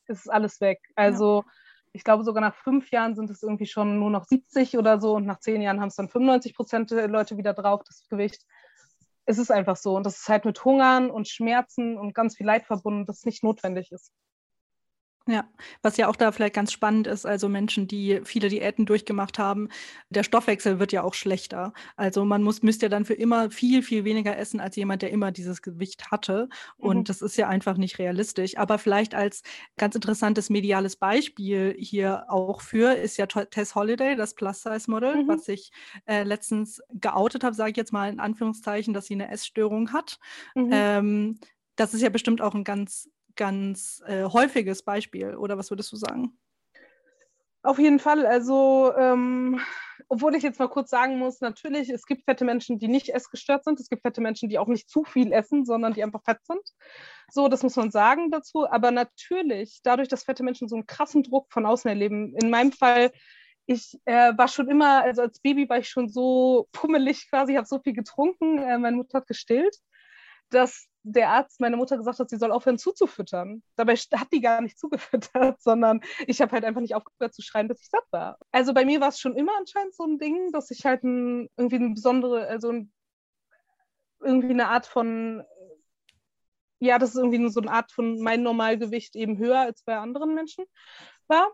[0.08, 0.80] ist alles weg.
[0.96, 1.52] Also, ja
[1.94, 5.16] ich glaube, sogar nach fünf Jahren sind es irgendwie schon nur noch 70 oder so
[5.16, 8.44] und nach zehn Jahren haben es dann 95 Prozent der Leute wieder drauf, das Gewicht.
[9.26, 12.46] Es ist einfach so und das ist halt mit Hungern und Schmerzen und ganz viel
[12.46, 14.12] Leid verbunden, das nicht notwendig ist.
[15.28, 15.46] Ja,
[15.82, 19.68] was ja auch da vielleicht ganz spannend ist, also Menschen, die viele Diäten durchgemacht haben,
[20.10, 21.74] der Stoffwechsel wird ja auch schlechter.
[21.98, 25.12] Also man muss, müsste ja dann für immer viel, viel weniger essen als jemand, der
[25.12, 26.48] immer dieses Gewicht hatte.
[26.78, 27.04] Und mhm.
[27.04, 28.58] das ist ja einfach nicht realistisch.
[28.58, 29.44] Aber vielleicht als
[29.78, 35.28] ganz interessantes mediales Beispiel hier auch für ist ja Tess Holiday, das Plus-Size-Model, mhm.
[35.28, 35.72] was ich
[36.06, 40.20] äh, letztens geoutet habe, sage ich jetzt mal in Anführungszeichen, dass sie eine Essstörung hat.
[40.56, 40.70] Mhm.
[40.72, 41.40] Ähm,
[41.76, 45.96] das ist ja bestimmt auch ein ganz ganz äh, häufiges Beispiel, oder was würdest du
[45.96, 46.38] sagen?
[47.64, 48.26] Auf jeden Fall.
[48.26, 49.60] Also, ähm,
[50.10, 53.66] obwohl ich jetzt mal kurz sagen muss, natürlich, es gibt fette Menschen, die nicht essgestört
[53.66, 53.80] sind.
[53.80, 56.62] Es gibt fette Menschen, die auch nicht zu viel essen, sondern die einfach fett sind.
[57.30, 58.70] So, das muss man sagen dazu.
[58.70, 62.72] Aber natürlich, dadurch, dass fette Menschen so einen krassen Druck von außen erleben, in meinem
[62.72, 63.12] Fall,
[63.66, 67.68] ich äh, war schon immer, also als Baby war ich schon so pummelig quasi, habe
[67.68, 69.76] so viel getrunken, äh, meine Mutter hat gestillt,
[70.50, 73.64] dass der Arzt meine Mutter gesagt hat, sie soll aufhören zuzufüttern.
[73.76, 77.68] Dabei hat die gar nicht zugefüttert, sondern ich habe halt einfach nicht aufgehört zu schreien,
[77.68, 78.38] bis ich satt war.
[78.52, 81.50] Also bei mir war es schon immer anscheinend so ein Ding, dass ich halt ein,
[81.56, 82.92] irgendwie eine besondere, also ein,
[84.20, 85.44] irgendwie eine Art von,
[86.80, 90.36] ja, das ist irgendwie so eine Art von mein Normalgewicht eben höher als bei anderen
[90.36, 90.66] Menschen
[91.28, 91.52] war.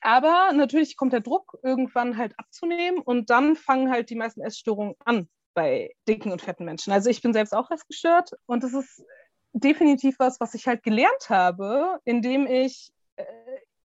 [0.00, 4.94] Aber natürlich kommt der Druck irgendwann halt abzunehmen und dann fangen halt die meisten Essstörungen
[5.04, 6.92] an bei dicken und fetten Menschen.
[6.92, 9.04] Also ich bin selbst auch essgestört und das ist
[9.52, 13.24] definitiv was, was ich halt gelernt habe, indem ich äh,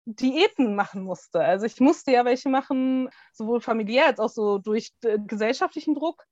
[0.06, 1.40] Diäten machen musste.
[1.40, 6.26] Also ich musste ja welche machen, sowohl familiär als auch so durch äh, gesellschaftlichen Druck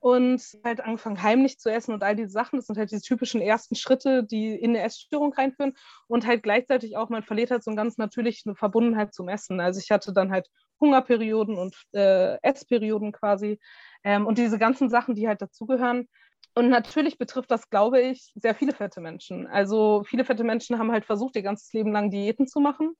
[0.00, 2.58] und halt angefangen heimlich zu essen und all diese Sachen.
[2.58, 5.74] Das sind halt diese typischen ersten Schritte, die in eine Essstörung reinführen
[6.08, 9.60] und halt gleichzeitig auch, man verliert halt so ganz natürlich eine Verbundenheit zum Essen.
[9.60, 10.48] Also ich hatte dann halt
[10.80, 13.60] Hungerperioden und äh, Essperioden quasi
[14.04, 16.08] ähm, und diese ganzen Sachen, die halt dazugehören.
[16.54, 19.46] Und natürlich betrifft das, glaube ich, sehr viele fette Menschen.
[19.46, 22.92] Also viele fette Menschen haben halt versucht, ihr ganzes Leben lang Diäten zu machen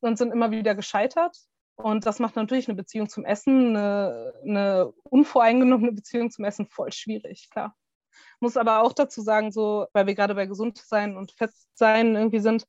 [0.00, 1.36] und sind immer wieder gescheitert
[1.80, 6.90] und das macht natürlich eine Beziehung zum Essen, eine, eine unvoreingenommene Beziehung zum Essen voll
[6.90, 7.76] schwierig, klar.
[8.40, 12.66] Muss aber auch dazu sagen, so, weil wir gerade bei Gesundsein und Fettsein irgendwie sind,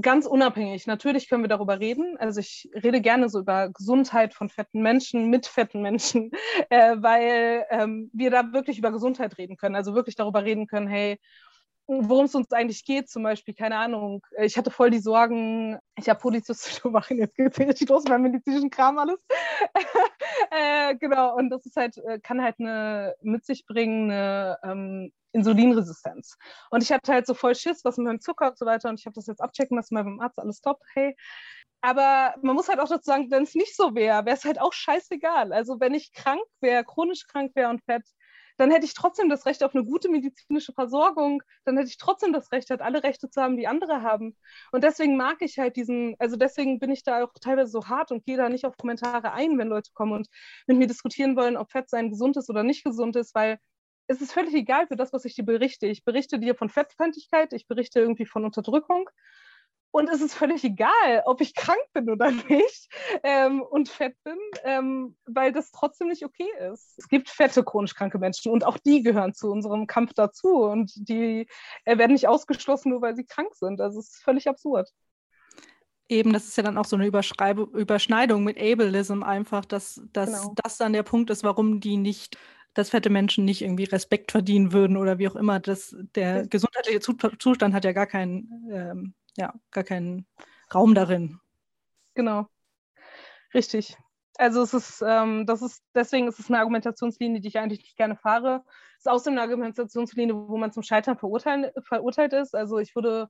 [0.00, 0.86] ganz unabhängig.
[0.86, 2.16] Natürlich können wir darüber reden.
[2.18, 6.30] Also ich rede gerne so über Gesundheit von fetten Menschen mit fetten Menschen,
[6.70, 9.76] äh, weil ähm, wir da wirklich über Gesundheit reden können.
[9.76, 11.18] Also wirklich darüber reden können, hey,
[11.86, 16.08] worum es uns eigentlich geht, zum Beispiel, keine Ahnung, ich hatte voll die Sorgen, ich
[16.08, 19.20] habe Polyzystomachen, jetzt geht es richtig los beim medizinischen Kram alles.
[20.50, 25.12] äh, genau, und das ist halt, äh, kann halt eine mit sich bringen, eine ähm,
[25.32, 26.36] Insulinresistenz.
[26.70, 29.00] Und ich hatte halt so voll Schiss, was mit meinem Zucker und so weiter, und
[29.00, 31.16] ich habe das jetzt abchecken lassen beim Arzt, alles top, hey.
[31.82, 34.58] Aber man muss halt auch dazu sagen, wenn es nicht so wäre, wäre es halt
[34.58, 35.52] auch scheißegal.
[35.52, 38.04] Also wenn ich krank wäre, chronisch krank wäre und fett,
[38.56, 42.32] dann hätte ich trotzdem das Recht auf eine gute medizinische Versorgung, dann hätte ich trotzdem
[42.32, 44.36] das Recht, halt alle Rechte zu haben, die andere haben.
[44.72, 48.12] Und deswegen mag ich halt diesen, also deswegen bin ich da auch teilweise so hart
[48.12, 50.28] und gehe da nicht auf Kommentare ein, wenn Leute kommen und
[50.66, 53.58] mit mir diskutieren wollen, ob Fett sein gesund ist oder nicht gesund ist, weil
[54.06, 55.86] es ist völlig egal für das, was ich dir berichte.
[55.86, 59.08] Ich berichte dir von Fettfeindlichkeit, ich berichte irgendwie von Unterdrückung
[59.94, 62.88] und es ist völlig egal, ob ich krank bin oder nicht
[63.22, 66.98] ähm, und fett bin, ähm, weil das trotzdem nicht okay ist.
[66.98, 70.90] Es gibt fette, chronisch kranke Menschen und auch die gehören zu unserem Kampf dazu und
[70.96, 71.46] die
[71.84, 73.80] äh, werden nicht ausgeschlossen, nur weil sie krank sind.
[73.80, 74.90] Also es ist völlig absurd.
[76.08, 80.54] Eben, das ist ja dann auch so eine Überschneidung mit Ableism einfach, dass, dass genau.
[80.56, 82.36] das dann der Punkt ist, warum die nicht
[82.76, 85.60] dass fette Menschen nicht irgendwie Respekt verdienen würden oder wie auch immer.
[85.60, 90.26] Das, der gesundheitliche Zustand hat ja gar keinen ähm, ja, gar keinen
[90.72, 91.40] Raum darin.
[92.14, 92.46] Genau.
[93.52, 93.96] Richtig.
[94.36, 97.96] Also es ist, ähm, das ist, deswegen ist es eine Argumentationslinie, die ich eigentlich nicht
[97.96, 98.64] gerne fahre.
[98.96, 102.54] Es ist außerdem eine Argumentationslinie, wo man zum Scheitern verurteilt ist.
[102.54, 103.28] Also ich wurde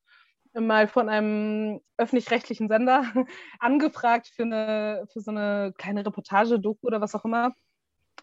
[0.55, 3.05] mal von einem öffentlich-rechtlichen Sender
[3.59, 7.55] angefragt für, eine, für so eine kleine Reportage, Doku oder was auch immer.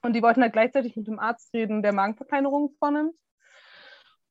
[0.02, 3.16] Und die wollten halt gleichzeitig mit dem Arzt reden, der Magenverkleinerungen vornimmt.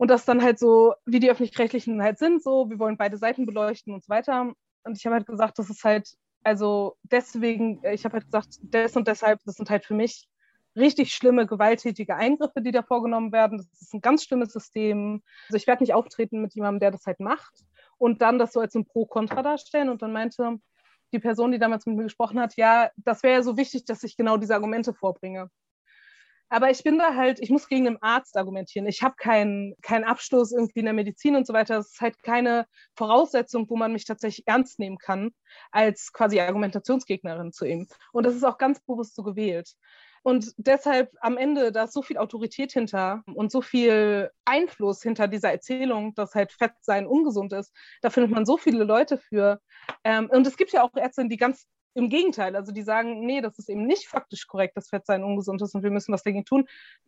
[0.00, 3.44] Und das dann halt so, wie die öffentlich-rechtlichen halt sind, so, wir wollen beide Seiten
[3.44, 4.50] beleuchten und so weiter.
[4.82, 8.96] Und ich habe halt gesagt, das ist halt, also deswegen, ich habe halt gesagt, des
[8.96, 10.26] und deshalb, das sind halt für mich
[10.74, 13.58] richtig schlimme, gewalttätige Eingriffe, die da vorgenommen werden.
[13.58, 15.22] Das ist ein ganz schlimmes System.
[15.50, 17.66] Also ich werde nicht auftreten mit jemandem, der das halt macht
[17.98, 19.90] und dann das so als ein Pro-Kontra darstellen.
[19.90, 20.56] Und dann meinte
[21.12, 24.02] die Person, die damals mit mir gesprochen hat, ja, das wäre ja so wichtig, dass
[24.02, 25.50] ich genau diese Argumente vorbringe.
[26.50, 28.86] Aber ich bin da halt, ich muss gegen einen Arzt argumentieren.
[28.88, 31.76] Ich habe keinen kein Abschluss irgendwie in der Medizin und so weiter.
[31.76, 35.30] Das ist halt keine Voraussetzung, wo man mich tatsächlich ernst nehmen kann,
[35.70, 37.86] als quasi Argumentationsgegnerin zu ihm.
[38.12, 39.74] Und das ist auch ganz bewusst so gewählt.
[40.22, 45.28] Und deshalb am Ende, da ist so viel Autorität hinter und so viel Einfluss hinter
[45.28, 47.72] dieser Erzählung, dass halt Fett sein ungesund ist.
[48.02, 49.60] Da findet man so viele Leute für.
[50.04, 53.40] Ähm, und es gibt ja auch Ärzte, die ganz im Gegenteil, also die sagen, nee,
[53.40, 56.44] das ist eben nicht faktisch korrekt, dass Fettsein ungesund ist und wir müssen was dagegen
[56.44, 56.66] tun.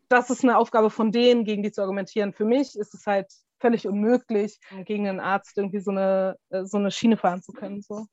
[0.09, 2.33] Das ist eine Aufgabe von denen, gegen die zu argumentieren.
[2.33, 6.79] Für mich ist es halt völlig unmöglich, gegen einen Arzt irgendwie so eine, äh, so
[6.79, 7.81] eine Schiene fahren zu können.
[7.81, 8.07] So.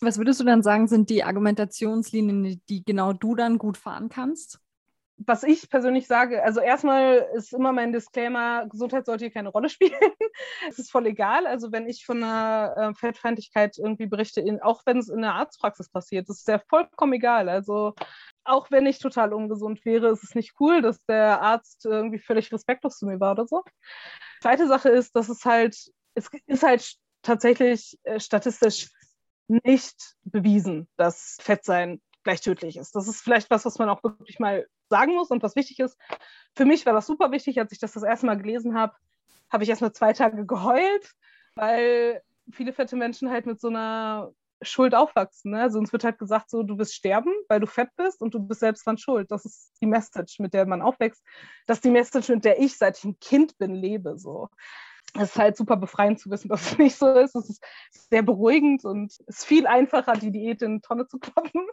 [0.00, 4.58] Was würdest du dann sagen, sind die Argumentationslinien, die genau du dann gut fahren kannst?
[5.26, 9.68] Was ich persönlich sage, also erstmal ist immer mein Disclaimer, Gesundheit sollte hier keine Rolle
[9.68, 9.92] spielen.
[10.68, 11.46] es ist voll egal.
[11.46, 15.34] Also wenn ich von einer äh, Fettfeindlichkeit irgendwie berichte, in, auch wenn es in der
[15.34, 17.48] Arztpraxis passiert, ist ja vollkommen egal.
[17.48, 17.94] Also
[18.44, 22.50] auch wenn ich total ungesund wäre, ist es nicht cool, dass der Arzt irgendwie völlig
[22.52, 23.62] respektlos zu mir war oder so.
[24.40, 25.76] Zweite Sache ist, dass es halt,
[26.14, 28.90] es ist halt tatsächlich äh, statistisch
[29.48, 32.94] nicht bewiesen, dass Fettsein gleich tödlich ist.
[32.94, 35.98] Das ist vielleicht was, was man auch wirklich mal sagen muss und was wichtig ist.
[36.54, 38.94] Für mich war das super wichtig, als ich das das erste Mal gelesen habe,
[39.50, 41.14] habe ich erstmal zwei Tage geheult,
[41.54, 45.52] weil viele fette Menschen halt mit so einer Schuld aufwachsen.
[45.52, 45.62] Ne?
[45.62, 48.40] Also uns wird halt gesagt, so du wirst sterben, weil du fett bist und du
[48.40, 49.30] bist selbst dran schuld.
[49.30, 51.22] Das ist die Message, mit der man aufwächst.
[51.66, 54.18] Das ist die Message, mit der ich, seit ich ein Kind bin, lebe.
[54.18, 54.48] So.
[55.14, 57.34] Es ist halt super befreiend zu wissen, dass es nicht so ist.
[57.34, 57.64] Es ist
[58.10, 61.66] sehr beruhigend und es ist viel einfacher, die Diät in die Tonne zu kloppen.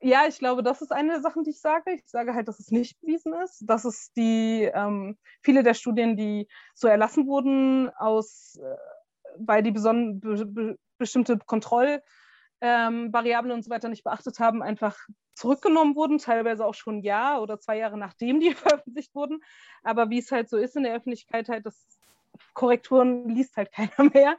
[0.00, 1.92] Ja, ich glaube, das ist eine der Sachen, die ich sage.
[1.92, 3.62] Ich sage halt, dass es nicht bewiesen ist.
[3.66, 8.76] Dass es die, ähm, viele der Studien, die so erlassen wurden, aus, äh,
[9.38, 12.00] weil die beson be be bestimmte Kontrollvariablen
[13.50, 14.98] ähm, und so weiter nicht beachtet haben, einfach
[15.34, 19.40] zurückgenommen wurden, teilweise auch schon ein Jahr oder zwei Jahre nachdem die veröffentlicht wurden.
[19.82, 21.95] Aber wie es halt so ist in der Öffentlichkeit, halt, das
[22.54, 24.36] Korrekturen liest halt keiner mehr.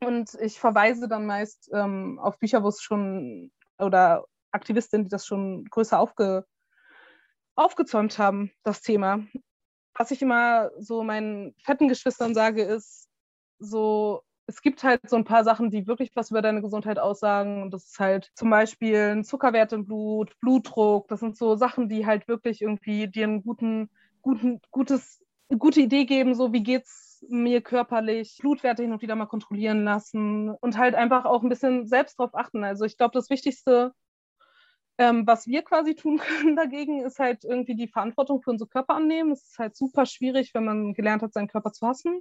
[0.00, 5.26] Und ich verweise dann meist ähm, auf Bücher, wo es schon oder Aktivistinnen, die das
[5.26, 6.44] schon größer aufge,
[7.56, 9.24] aufgezäumt haben, das Thema.
[9.94, 13.08] Was ich immer so meinen fetten Geschwistern sage, ist
[13.58, 17.62] so, es gibt halt so ein paar Sachen, die wirklich was über deine Gesundheit aussagen.
[17.62, 21.08] Und das ist halt zum Beispiel ein Zuckerwert im Blut, Blutdruck.
[21.08, 23.90] Das sind so Sachen, die halt wirklich irgendwie dir einen guten,
[24.22, 29.16] guten, gutes, eine gute Idee geben, so wie geht's mir körperlich, Blutwerte hin und wieder
[29.16, 32.64] mal kontrollieren lassen und halt einfach auch ein bisschen selbst drauf achten.
[32.64, 33.92] Also ich glaube, das Wichtigste
[34.98, 38.94] ähm, was wir quasi tun können dagegen, ist halt irgendwie die Verantwortung für unsere Körper
[38.96, 39.32] annehmen.
[39.32, 42.20] Es ist halt super schwierig, wenn man gelernt hat, seinen Körper zu hassen,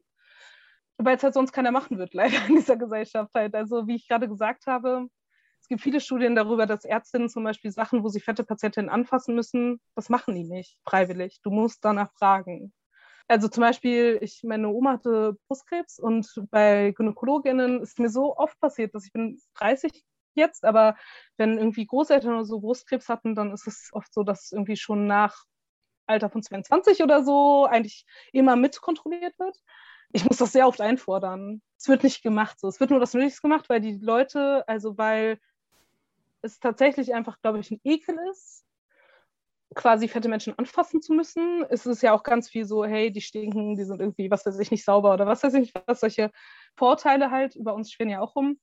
[0.98, 3.56] weil es halt sonst keiner machen wird, leider in dieser Gesellschaft halt.
[3.56, 5.08] Also wie ich gerade gesagt habe,
[5.60, 9.36] es gibt viele Studien darüber, dass Ärztinnen zum Beispiel Sachen, wo sie fette Patientinnen anfassen
[9.36, 11.42] müssen, das machen die nicht freiwillig.
[11.44, 12.72] Du musst danach fragen.
[13.28, 18.58] Also zum Beispiel, ich, meine Oma hatte Brustkrebs und bei Gynäkologinnen ist mir so oft
[18.60, 20.96] passiert, dass ich bin 30 jetzt, aber
[21.36, 25.08] wenn irgendwie Großeltern oder so Brustkrebs hatten, dann ist es oft so, dass irgendwie schon
[25.08, 25.44] nach
[26.06, 29.58] Alter von 22 oder so eigentlich immer mitkontrolliert wird.
[30.14, 31.62] Ich muss das sehr oft einfordern.
[31.78, 32.70] Es wird nicht gemacht so.
[32.70, 35.38] Es wird nur das Nötigste gemacht, weil die Leute, also weil
[36.42, 38.64] es tatsächlich einfach, glaube ich, ein Ekel ist,
[39.76, 41.66] quasi fette Menschen anfassen zu müssen.
[41.70, 44.60] Es ist ja auch ganz viel so, hey, die stinken, die sind irgendwie, was weiß
[44.60, 46.32] ich, nicht sauber oder was weiß ich was solche
[46.76, 48.60] Vorteile halt über uns schwirren ja auch rum.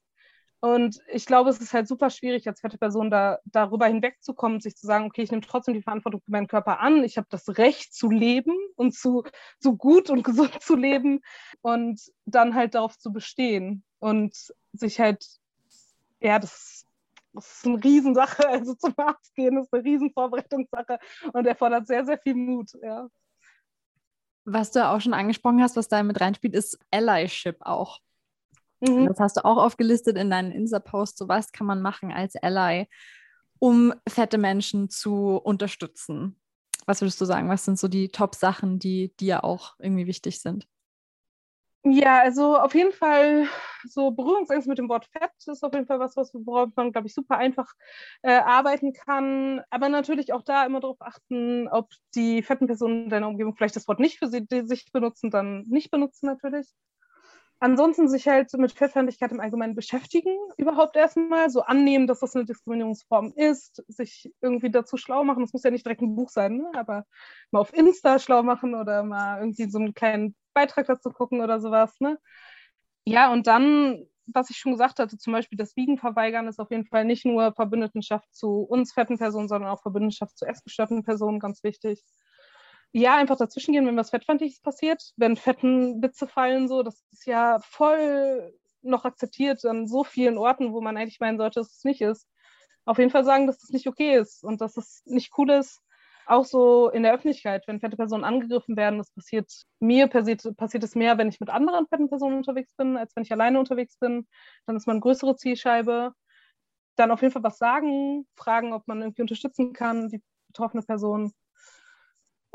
[0.64, 4.77] Und ich glaube, es ist halt super schwierig, als fette Person da, darüber hinwegzukommen, sich
[4.77, 7.05] zu sagen, okay, ich nehme trotzdem die Verantwortung für meinen Körper an.
[7.05, 9.25] Ich habe das Recht zu leben und zu,
[9.59, 11.21] so gut und gesund zu leben
[11.61, 14.35] und dann halt darauf zu bestehen und
[14.73, 15.27] sich halt,
[16.21, 16.84] ja, das,
[17.35, 18.44] das ist eine Riesensache.
[18.49, 20.99] Also zum Arzt gehen ist eine Riesenvorbereitungssache
[21.33, 23.09] und erfordert sehr, sehr viel Mut, ja.
[24.47, 28.01] Was du auch schon angesprochen hast, was da mit reinspielt, ist Allyship auch.
[28.81, 29.07] Mhm.
[29.07, 31.18] Das hast du auch aufgelistet in deinen Insta-Post.
[31.18, 32.88] So was kann man machen als Ally,
[33.59, 36.38] um fette Menschen zu unterstützen?
[36.87, 37.49] Was würdest du sagen?
[37.49, 40.68] Was sind so die Top-Sachen, die dir auch irgendwie wichtig sind?
[41.87, 43.47] Ja, also auf jeden Fall
[43.87, 47.07] so Berührungsängste mit dem Wort Fett ist auf jeden Fall was, was worauf man, glaube
[47.09, 47.70] ich, super einfach
[48.23, 49.61] äh, arbeiten kann.
[49.68, 53.77] Aber natürlich auch da immer darauf achten, ob die fetten Personen in deiner Umgebung vielleicht
[53.77, 56.68] das Wort nicht für sie, sich benutzen, dann nicht benutzen natürlich.
[57.61, 62.44] Ansonsten sich halt mit Fettfeindlichkeit im Allgemeinen beschäftigen, überhaupt erstmal, so annehmen, dass das eine
[62.44, 65.42] Diskriminierungsform ist, sich irgendwie dazu schlau machen.
[65.42, 66.70] Das muss ja nicht direkt ein Buch sein, ne?
[66.75, 67.07] aber
[67.53, 71.61] mal auf Insta schlau machen oder mal irgendwie so einen kleinen Beitrag dazu gucken oder
[71.61, 72.01] sowas.
[72.01, 72.19] Ne?
[73.05, 76.71] Ja, und dann, was ich schon gesagt hatte, zum Beispiel das Wiegen verweigern ist auf
[76.71, 81.40] jeden Fall nicht nur Verbündetenschaft zu uns fetten Personen, sondern auch Verbündetenschaft zu essgestörten Personen,
[81.40, 82.03] ganz wichtig
[82.97, 87.27] ja, einfach dazwischen gehen, wenn was Fettfeindliches passiert, wenn fetten Witze fallen, so, das ist
[87.27, 91.85] ja voll noch akzeptiert an so vielen Orten, wo man eigentlich meinen sollte, dass es
[91.85, 92.29] nicht ist.
[92.85, 95.83] Auf jeden Fall sagen, dass es nicht okay ist und dass es nicht cool ist.
[96.27, 100.83] Auch so in der Öffentlichkeit, wenn fette Personen angegriffen werden, das passiert mir passiert, passiert
[100.85, 103.99] es mehr, wenn ich mit anderen fetten Personen unterwegs bin, als wenn ich alleine unterwegs
[103.99, 104.27] bin.
[104.67, 106.13] Dann ist man eine größere Zielscheibe.
[106.97, 111.33] Dann auf jeden Fall was sagen, fragen, ob man irgendwie unterstützen kann, die betroffene Person.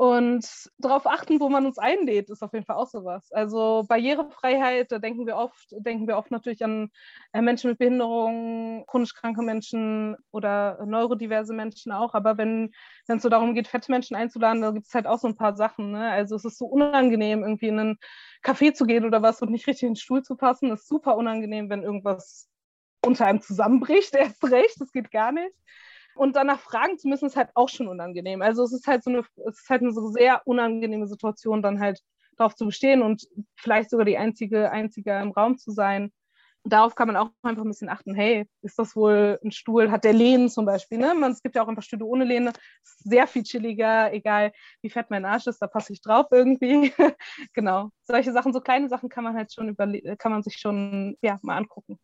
[0.00, 3.30] Und darauf achten, wo man uns einlädt, ist auf jeden Fall auch sowas.
[3.32, 6.88] Also Barrierefreiheit, da denken wir oft, denken wir oft natürlich an
[7.34, 12.14] äh, Menschen mit Behinderung, chronisch kranke Menschen oder neurodiverse Menschen auch.
[12.14, 12.72] Aber wenn
[13.08, 15.54] es so darum geht, fette Menschen einzuladen, da gibt es halt auch so ein paar
[15.54, 15.90] Sachen.
[15.90, 16.10] Ne?
[16.10, 17.98] Also es ist so unangenehm, irgendwie in einen
[18.42, 20.70] Café zu gehen oder was und nicht richtig in den Stuhl zu passen.
[20.70, 22.48] Das ist super unangenehm, wenn irgendwas
[23.04, 25.54] unter einem zusammenbricht, erst recht, das geht gar nicht.
[26.14, 28.42] Und danach fragen zu müssen, ist halt auch schon unangenehm.
[28.42, 31.80] Also es ist halt so eine, es ist halt eine so sehr unangenehme Situation, dann
[31.80, 32.00] halt
[32.36, 36.10] darauf zu bestehen und vielleicht sogar die einzige, einzige im Raum zu sein.
[36.64, 40.04] Darauf kann man auch einfach ein bisschen achten, hey, ist das wohl ein Stuhl, hat
[40.04, 41.14] der Lehnen zum Beispiel, ne?
[41.14, 45.08] Man, es gibt ja auch einfach Stühle ohne Lehne, sehr viel chilliger, egal wie fett
[45.08, 46.92] mein Arsch ist, da passe ich drauf irgendwie.
[47.54, 47.90] genau.
[48.02, 49.74] Solche Sachen, so kleine Sachen kann man halt schon
[50.18, 51.98] kann man sich schon ja, mal angucken.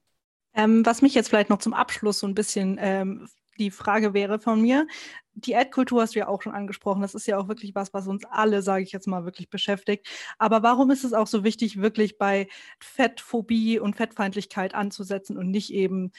[0.55, 4.39] Ähm, was mich jetzt vielleicht noch zum Abschluss so ein bisschen ähm, die Frage wäre
[4.39, 4.87] von mir,
[5.35, 7.03] Diätkultur hast du ja auch schon angesprochen.
[7.03, 10.09] Das ist ja auch wirklich was, was uns alle, sage ich jetzt mal, wirklich beschäftigt.
[10.39, 12.49] Aber warum ist es auch so wichtig, wirklich bei
[12.81, 16.13] Fettphobie und Fettfeindlichkeit anzusetzen und nicht eben,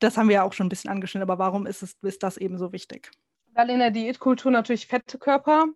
[0.00, 2.36] das haben wir ja auch schon ein bisschen angeschnitten, aber warum ist, es, ist das
[2.36, 3.10] eben so wichtig?
[3.52, 5.66] Weil in der Diätkultur natürlich fette Körper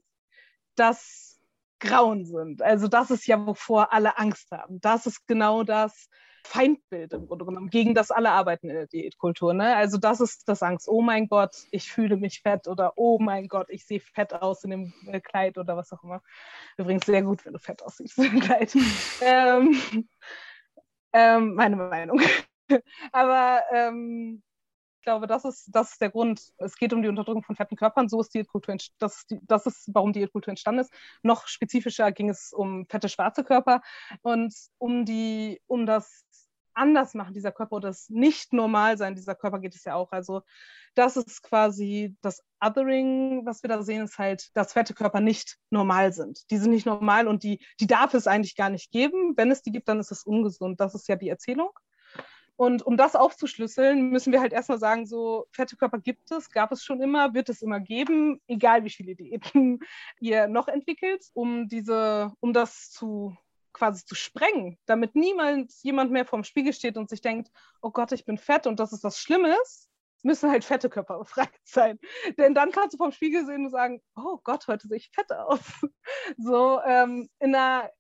[0.74, 1.40] das
[1.78, 2.62] Grauen sind.
[2.62, 4.80] Also das ist ja, wovor alle Angst haben.
[4.80, 6.08] Das ist genau das,
[6.46, 9.54] Feindbild im Grunde genommen, gegen das alle arbeiten in der Diätkultur.
[9.54, 9.74] Ne?
[9.74, 13.48] Also das ist das Angst, oh mein Gott, ich fühle mich fett oder oh mein
[13.48, 16.22] Gott, ich sehe fett aus in dem äh, Kleid oder was auch immer.
[16.76, 18.74] Übrigens sehr gut, wenn du fett aussiehst in dem Kleid.
[19.22, 20.06] ähm,
[21.12, 22.20] ähm, meine Meinung.
[23.12, 24.42] Aber ähm,
[25.04, 26.52] glaube, das ist, das ist der Grund.
[26.58, 28.08] Es geht um die Unterdrückung von fetten Körpern.
[28.08, 30.92] So ist Diätkultur, das, das ist, warum Diätkultur entstanden ist.
[31.22, 33.82] Noch spezifischer ging es um fette schwarze Körper
[34.22, 36.24] und um die, um das
[36.74, 40.12] anders machen dieser Körper oder das nicht normal sein dieser Körper geht es ja auch.
[40.12, 40.42] Also
[40.94, 45.58] das ist quasi das Othering, was wir da sehen, ist halt, dass fette Körper nicht
[45.70, 46.50] normal sind.
[46.50, 49.34] Die sind nicht normal und die, die darf es eigentlich gar nicht geben.
[49.36, 50.80] Wenn es die gibt, dann ist es ungesund.
[50.80, 51.70] Das ist ja die Erzählung.
[52.56, 56.70] Und um das aufzuschlüsseln, müssen wir halt erstmal sagen, so fette Körper gibt es, gab
[56.70, 59.80] es schon immer, wird es immer geben, egal wie viele Diäten
[60.20, 63.36] ihr noch entwickelt, um diese, um das zu
[63.72, 67.50] quasi zu sprengen, damit niemand jemand mehr vorm Spiegel steht und sich denkt,
[67.82, 69.90] oh Gott, ich bin fett und das ist was Schlimmes,
[70.22, 71.98] müssen halt fette Körper befreit sein.
[72.38, 75.30] Denn dann kannst du vom Spiegel sehen und sagen, oh Gott, heute sehe ich fett
[75.32, 75.60] aus.
[76.38, 77.90] So ähm, in einer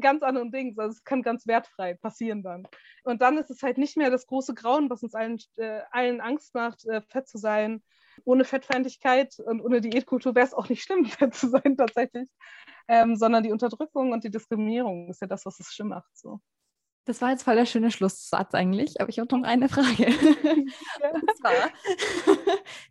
[0.00, 0.78] ganz anderen Ding.
[0.78, 2.66] Also es kann ganz wertfrei passieren dann.
[3.04, 6.20] Und dann ist es halt nicht mehr das große Grauen, was uns allen, äh, allen
[6.20, 7.82] Angst macht, äh, fett zu sein.
[8.24, 12.28] Ohne Fettfeindlichkeit und ohne Diätkultur wäre es auch nicht schlimm, fett zu sein tatsächlich
[12.88, 16.16] ähm, sondern die Unterdrückung und die Diskriminierung ist ja das, was es schlimm macht.
[16.16, 16.40] So.
[17.06, 20.06] Das war jetzt voll der schöne Schlusssatz eigentlich, aber ich habe noch eine Frage.
[21.00, 21.10] Ja.
[21.10, 21.70] Und zwar,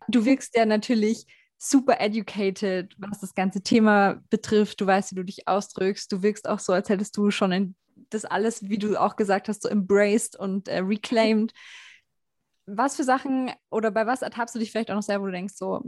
[0.08, 1.26] du wirkst ja natürlich
[1.70, 4.80] super educated, was das ganze Thema betrifft.
[4.80, 6.10] Du weißt, wie du dich ausdrückst.
[6.12, 7.74] Du wirkst auch so, als hättest du schon
[8.10, 11.52] das alles, wie du auch gesagt hast, so embraced und äh, reclaimed.
[12.66, 15.32] Was für Sachen oder bei was ertappst du dich vielleicht auch noch selber, wo du
[15.32, 15.82] denkst, so,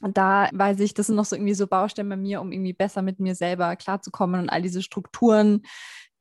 [0.00, 3.02] da weiß ich, das sind noch so irgendwie so Baustellen bei mir, um irgendwie besser
[3.02, 5.62] mit mir selber klarzukommen und all diese Strukturen,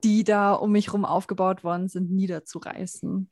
[0.04, 3.30] die da um mich herum aufgebaut worden sind, niederzureißen.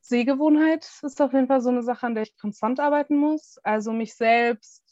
[0.00, 3.58] Sehgewohnheit ist auf jeden Fall so eine Sache, an der ich konstant arbeiten muss.
[3.62, 4.87] Also mich selbst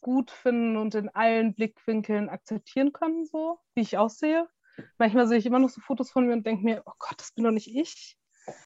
[0.00, 4.48] gut finden und in allen Blickwinkeln akzeptieren können, so wie ich aussehe.
[4.98, 7.32] Manchmal sehe ich immer noch so Fotos von mir und denke mir, oh Gott, das
[7.32, 8.16] bin doch nicht ich.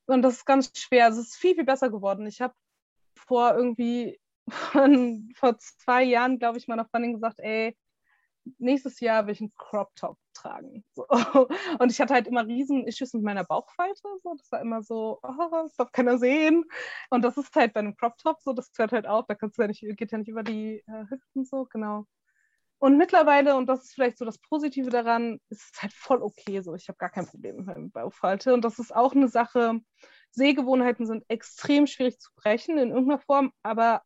[0.07, 1.09] Und das ist ganz schwer.
[1.09, 2.27] Es ist viel, viel besser geworden.
[2.27, 2.55] Ich habe
[3.17, 7.77] vor irgendwie von vor zwei Jahren, glaube ich, meiner Freundin gesagt, ey,
[8.59, 10.85] nächstes Jahr will ich einen Crop Top tragen.
[10.95, 11.07] So.
[11.79, 14.03] Und ich hatte halt immer riesen Issues mit meiner Bauchfalte.
[14.23, 14.35] So.
[14.37, 16.65] Das war immer so, oh, das darf keiner sehen.
[17.11, 19.59] Und das ist halt bei einem Crop Top so, das hört halt auf, da kannst
[19.59, 22.07] du ja nicht, geht ja nicht über die äh, Hüften so, genau.
[22.79, 26.63] Und mittlerweile, und das ist vielleicht so das Positive daran, ist es halt voll okay
[26.63, 26.75] so.
[26.75, 28.53] Ich habe gar kein Problem mit meiner Bauchfalte.
[28.55, 29.81] Und das ist auch eine Sache,
[30.33, 34.03] Sehgewohnheiten sind extrem schwierig zu brechen in irgendeiner Form, aber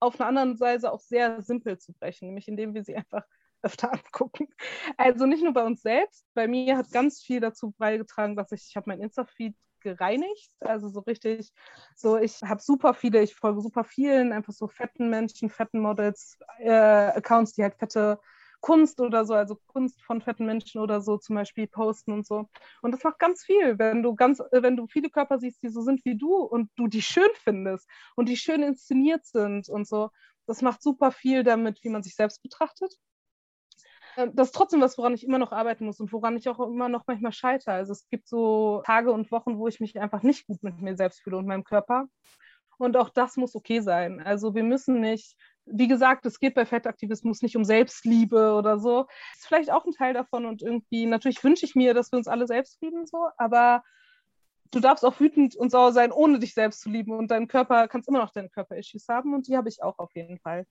[0.00, 3.24] auf einer anderen Weise auch sehr simpel zu brechen, nämlich indem wir sie einfach
[3.64, 4.48] öfter angucken.
[4.96, 8.66] Also nicht nur bei uns selbst, bei mir hat ganz viel dazu beigetragen, dass ich,
[8.68, 11.52] ich habe mein Insta-Feed gereinigt, also so richtig,
[11.94, 16.38] so ich habe super viele, ich folge super vielen, einfach so fetten Menschen, fetten Models,
[16.58, 18.18] äh, Accounts, die halt fette
[18.64, 22.48] Kunst oder so, also Kunst von fetten Menschen oder so zum Beispiel posten und so.
[22.80, 25.68] Und das macht ganz viel, wenn du ganz, äh, wenn du viele Körper siehst, die
[25.68, 27.86] so sind wie du und du die schön findest
[28.16, 30.08] und die schön inszeniert sind und so.
[30.46, 32.94] Das macht super viel damit, wie man sich selbst betrachtet.
[34.16, 36.60] Ähm, das ist trotzdem was, woran ich immer noch arbeiten muss und woran ich auch
[36.60, 37.72] immer noch manchmal scheitere.
[37.72, 40.96] Also es gibt so Tage und Wochen, wo ich mich einfach nicht gut mit mir
[40.96, 42.06] selbst fühle und meinem Körper.
[42.78, 44.20] Und auch das muss okay sein.
[44.20, 45.36] Also wir müssen nicht
[45.66, 49.04] wie gesagt, es geht bei Fettaktivismus nicht um Selbstliebe oder so.
[49.32, 52.18] Das ist vielleicht auch ein Teil davon und irgendwie, natürlich wünsche ich mir, dass wir
[52.18, 53.82] uns alle selbst lieben, so, aber
[54.70, 57.88] du darfst auch wütend und sauer sein, ohne dich selbst zu lieben und dein Körper,
[57.88, 60.66] kannst immer noch deine Körper-Issues haben und die habe ich auch auf jeden Fall.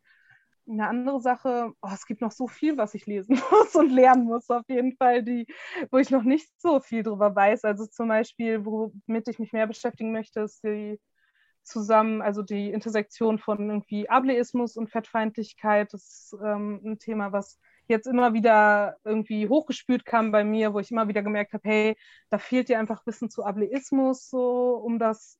[0.67, 4.25] Eine andere Sache, oh, es gibt noch so viel, was ich lesen muss und lernen
[4.25, 5.45] muss, auf jeden Fall, die,
[5.91, 7.65] wo ich noch nicht so viel drüber weiß.
[7.65, 10.99] Also zum Beispiel, womit ich mich mehr beschäftigen möchte, ist die
[11.63, 17.59] zusammen, also die Intersektion von irgendwie Ableismus und Fettfeindlichkeit, das ist ähm, ein Thema, was
[17.87, 21.97] jetzt immer wieder irgendwie hochgespült kam bei mir, wo ich immer wieder gemerkt habe, hey,
[22.29, 25.37] da fehlt dir einfach Wissen zu Ableismus, so um das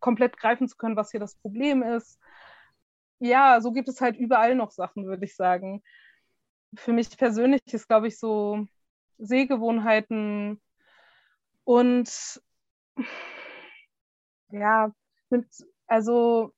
[0.00, 2.18] komplett greifen zu können, was hier das Problem ist.
[3.20, 5.82] Ja, so gibt es halt überall noch Sachen, würde ich sagen.
[6.76, 8.66] Für mich persönlich ist, glaube ich, so
[9.18, 10.60] Sehgewohnheiten
[11.64, 12.40] und
[14.50, 14.92] ja,
[15.30, 15.46] mit,
[15.86, 16.52] also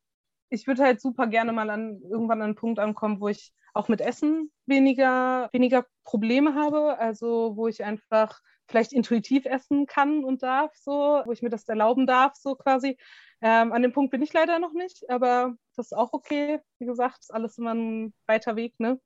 [0.50, 3.88] ich würde halt super gerne mal an irgendwann an einen Punkt ankommen, wo ich auch
[3.88, 6.98] mit Essen weniger, weniger Probleme habe.
[6.98, 11.68] Also wo ich einfach vielleicht intuitiv essen kann und darf, so, wo ich mir das
[11.68, 12.96] erlauben darf, so quasi.
[13.40, 16.60] Ähm, an dem Punkt bin ich leider noch nicht, aber das ist auch okay.
[16.78, 19.00] Wie gesagt, ist alles immer ein weiter Weg, ne?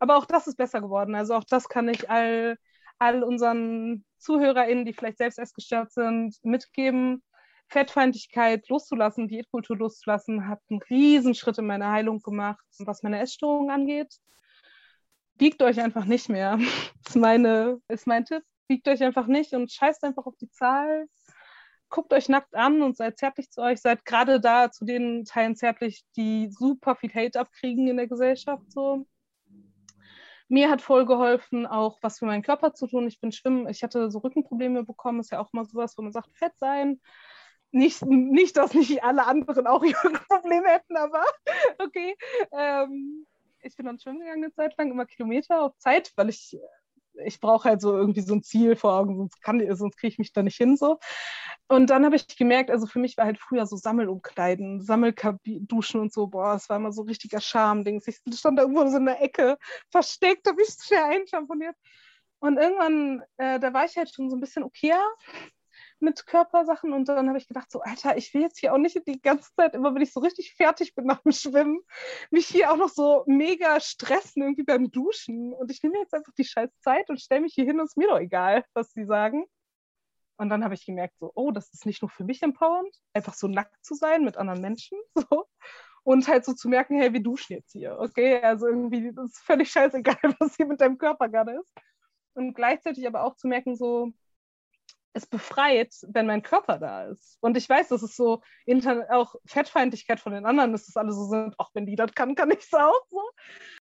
[0.00, 1.14] Aber auch das ist besser geworden.
[1.14, 2.58] Also auch das kann ich all,
[2.98, 7.22] all unseren ZuhörerInnen, die vielleicht selbst essgestört sind, mitgeben.
[7.68, 14.14] Fettfeindlichkeit loszulassen, Diätkultur loszulassen, hat einen Riesenschritt in meiner Heilung gemacht, was meine Essstörung angeht.
[15.38, 16.56] Wiegt euch einfach nicht mehr.
[16.56, 16.66] Das
[17.14, 18.42] ist, meine, ist mein Tipp.
[18.68, 21.06] Wiegt euch einfach nicht und scheißt einfach auf die Zahl.
[21.90, 23.80] Guckt euch nackt an und seid zärtlich zu euch.
[23.80, 28.70] Seid gerade da zu den Teilen zärtlich, die super viel Hate abkriegen in der Gesellschaft.
[28.70, 29.06] So.
[30.48, 33.06] Mir hat voll geholfen, auch was für meinen Körper zu tun.
[33.06, 36.12] Ich bin schwimmen, ich hatte so Rückenprobleme bekommen, ist ja auch mal sowas, wo man
[36.12, 37.00] sagt, Fett sein
[37.70, 41.24] nicht, nicht, dass nicht alle anderen auch ihre Probleme hätten, aber
[41.78, 42.16] okay.
[42.52, 43.26] Ähm,
[43.60, 46.56] ich bin dann schwimmen gegangen eine Zeit lang, immer Kilometer auf Zeit, weil ich,
[47.24, 50.32] ich brauche halt so irgendwie so ein Ziel vor Augen, sonst, sonst kriege ich mich
[50.32, 50.98] da nicht hin so.
[51.66, 56.12] Und dann habe ich gemerkt, also für mich war halt früher so Sammelumkleiden, Sammelduschen und
[56.12, 58.06] so, boah, es war immer so richtiger Charme-Dings.
[58.06, 59.58] Ich stand da irgendwo so in der Ecke,
[59.90, 61.76] versteckt, habe ich schnell einschamponiert.
[62.40, 65.04] Und irgendwann, äh, da war ich halt schon so ein bisschen okayer
[66.00, 69.00] mit Körpersachen und dann habe ich gedacht, so, Alter, ich will jetzt hier auch nicht
[69.06, 71.80] die ganze Zeit, immer wenn ich so richtig fertig bin nach dem Schwimmen,
[72.30, 75.52] mich hier auch noch so mega stressen irgendwie beim Duschen.
[75.54, 77.92] Und ich nehme jetzt einfach die scheiß Zeit und stelle mich hier hin und es
[77.92, 79.46] ist mir doch egal, was sie sagen.
[80.36, 83.34] Und dann habe ich gemerkt, so, oh, das ist nicht nur für mich empowernd, einfach
[83.34, 84.98] so nackt zu sein mit anderen Menschen.
[85.30, 85.46] So.
[86.04, 88.40] Und halt so zu merken, hey, wir duschen jetzt hier, okay?
[88.40, 91.70] Also irgendwie, das ist völlig scheißegal, was hier mit deinem Körper gerade ist.
[92.32, 94.12] Und gleichzeitig aber auch zu merken, so,
[95.12, 97.38] es befreit, wenn mein Körper da ist.
[97.40, 98.42] Und ich weiß, dass es so
[99.10, 102.34] auch Fettfeindlichkeit von den anderen, dass das alle so sind, auch wenn die das kann,
[102.34, 103.20] kann ich es auch so.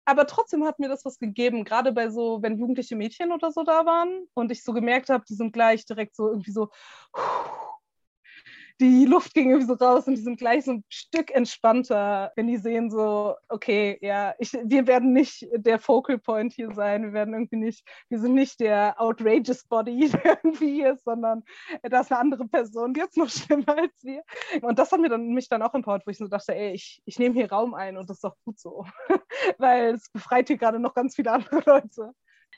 [0.04, 3.64] Aber trotzdem hat mir das was gegeben, gerade bei so, wenn jugendliche Mädchen oder so
[3.64, 6.70] da waren und ich so gemerkt habe, die sind gleich direkt so irgendwie so,
[8.80, 12.46] die Luft ging irgendwie so raus und die sind gleich so ein Stück entspannter, wenn
[12.46, 17.12] die sehen so, okay, ja, ich, wir werden nicht der Focal Point hier sein, wir
[17.12, 21.42] werden irgendwie nicht, wir sind nicht der outrageous Body, der irgendwie hier ist, sondern
[21.82, 24.22] da ist eine andere Person, die jetzt noch schlimmer als wir.
[24.60, 27.02] Und das hat mir dann, mich dann auch empowert, wo ich so dachte, ey, ich,
[27.06, 28.84] ich nehme hier Raum ein und das ist doch gut so,
[29.58, 32.12] weil es befreit hier gerade noch ganz viele andere Leute.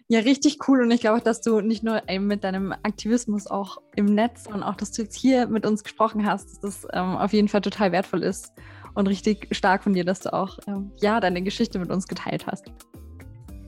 [0.07, 0.83] Ja, richtig cool.
[0.83, 4.63] Und ich glaube, dass du nicht nur eben mit deinem Aktivismus auch im Netz, sondern
[4.63, 7.61] auch, dass du jetzt hier mit uns gesprochen hast, dass das ähm, auf jeden Fall
[7.61, 8.53] total wertvoll ist
[8.95, 12.47] und richtig stark von dir, dass du auch ähm, ja, deine Geschichte mit uns geteilt
[12.47, 12.67] hast.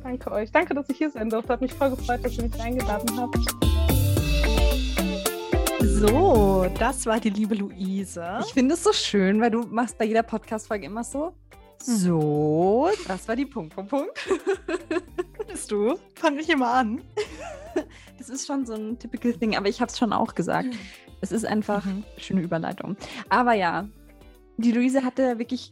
[0.03, 0.51] Danke euch.
[0.51, 1.53] Danke, dass ich hier sein durfte.
[1.53, 3.37] Hat mich voll gefreut, dass ihr mich eingeladen habt.
[5.83, 8.39] So, das war die liebe Luise.
[8.47, 11.35] Ich finde es so schön, weil du machst bei jeder Podcast-Folge immer so.
[11.83, 14.29] So, das war die Punkt, Punkt, Punkt.
[15.51, 15.99] Findest du?
[16.15, 17.03] Fang ich immer an.
[18.19, 20.69] Das ist schon so ein typical Thing, aber ich habe es schon auch gesagt.
[21.23, 22.05] Es ist einfach mhm.
[22.19, 22.97] schöne Überleitung.
[23.31, 23.89] Aber ja,
[24.59, 25.71] die Luise hatte wirklich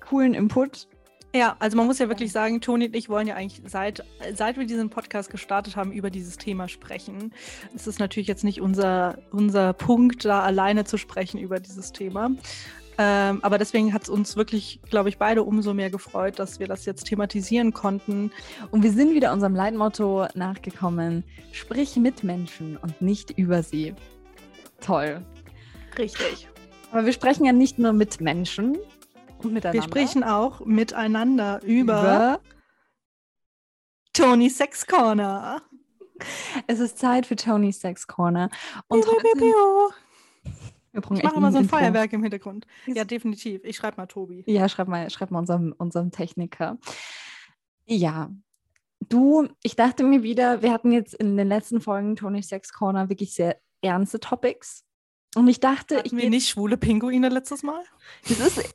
[0.00, 0.88] coolen Input.
[1.34, 4.04] Ja, also man muss ja wirklich sagen, Toni und ich wollen ja eigentlich seit,
[4.34, 7.32] seit wir diesen Podcast gestartet haben, über dieses Thema sprechen.
[7.76, 12.30] Es ist natürlich jetzt nicht unser, unser Punkt, da alleine zu sprechen über dieses Thema.
[13.00, 16.66] Ähm, aber deswegen hat es uns wirklich, glaube ich, beide umso mehr gefreut, dass wir
[16.66, 18.32] das jetzt thematisieren konnten.
[18.72, 21.22] Und wir sind wieder unserem Leitmotto nachgekommen:
[21.52, 23.94] Sprich mit Menschen und nicht über sie.
[24.80, 25.24] Toll.
[25.96, 26.48] Richtig.
[26.90, 28.76] Aber wir sprechen ja nicht nur mit Menschen
[29.38, 29.74] und miteinander.
[29.74, 32.40] Wir sprechen auch miteinander über, über
[34.12, 35.62] Tony Sex Corner.
[36.66, 38.50] Es ist Zeit für Tony Sex Corner.
[38.88, 39.94] Und heute, wir
[40.98, 41.78] ich mache immer so ein Intro.
[41.78, 42.66] Feuerwerk im Hintergrund.
[42.86, 43.62] Ja, definitiv.
[43.64, 44.44] Ich schreibe mal Tobi.
[44.46, 46.78] Ja, schreib mal, schreib mal unserem, unserem Techniker.
[47.86, 48.30] Ja,
[49.00, 53.08] du, ich dachte mir wieder, wir hatten jetzt in den letzten Folgen Tony Sex Corner
[53.08, 54.84] wirklich sehr ernste Topics.
[55.34, 56.22] Und ich dachte, hatten ich.
[56.22, 57.82] Wir nicht schwule Pinguine letztes Mal?
[58.28, 58.74] Das ist,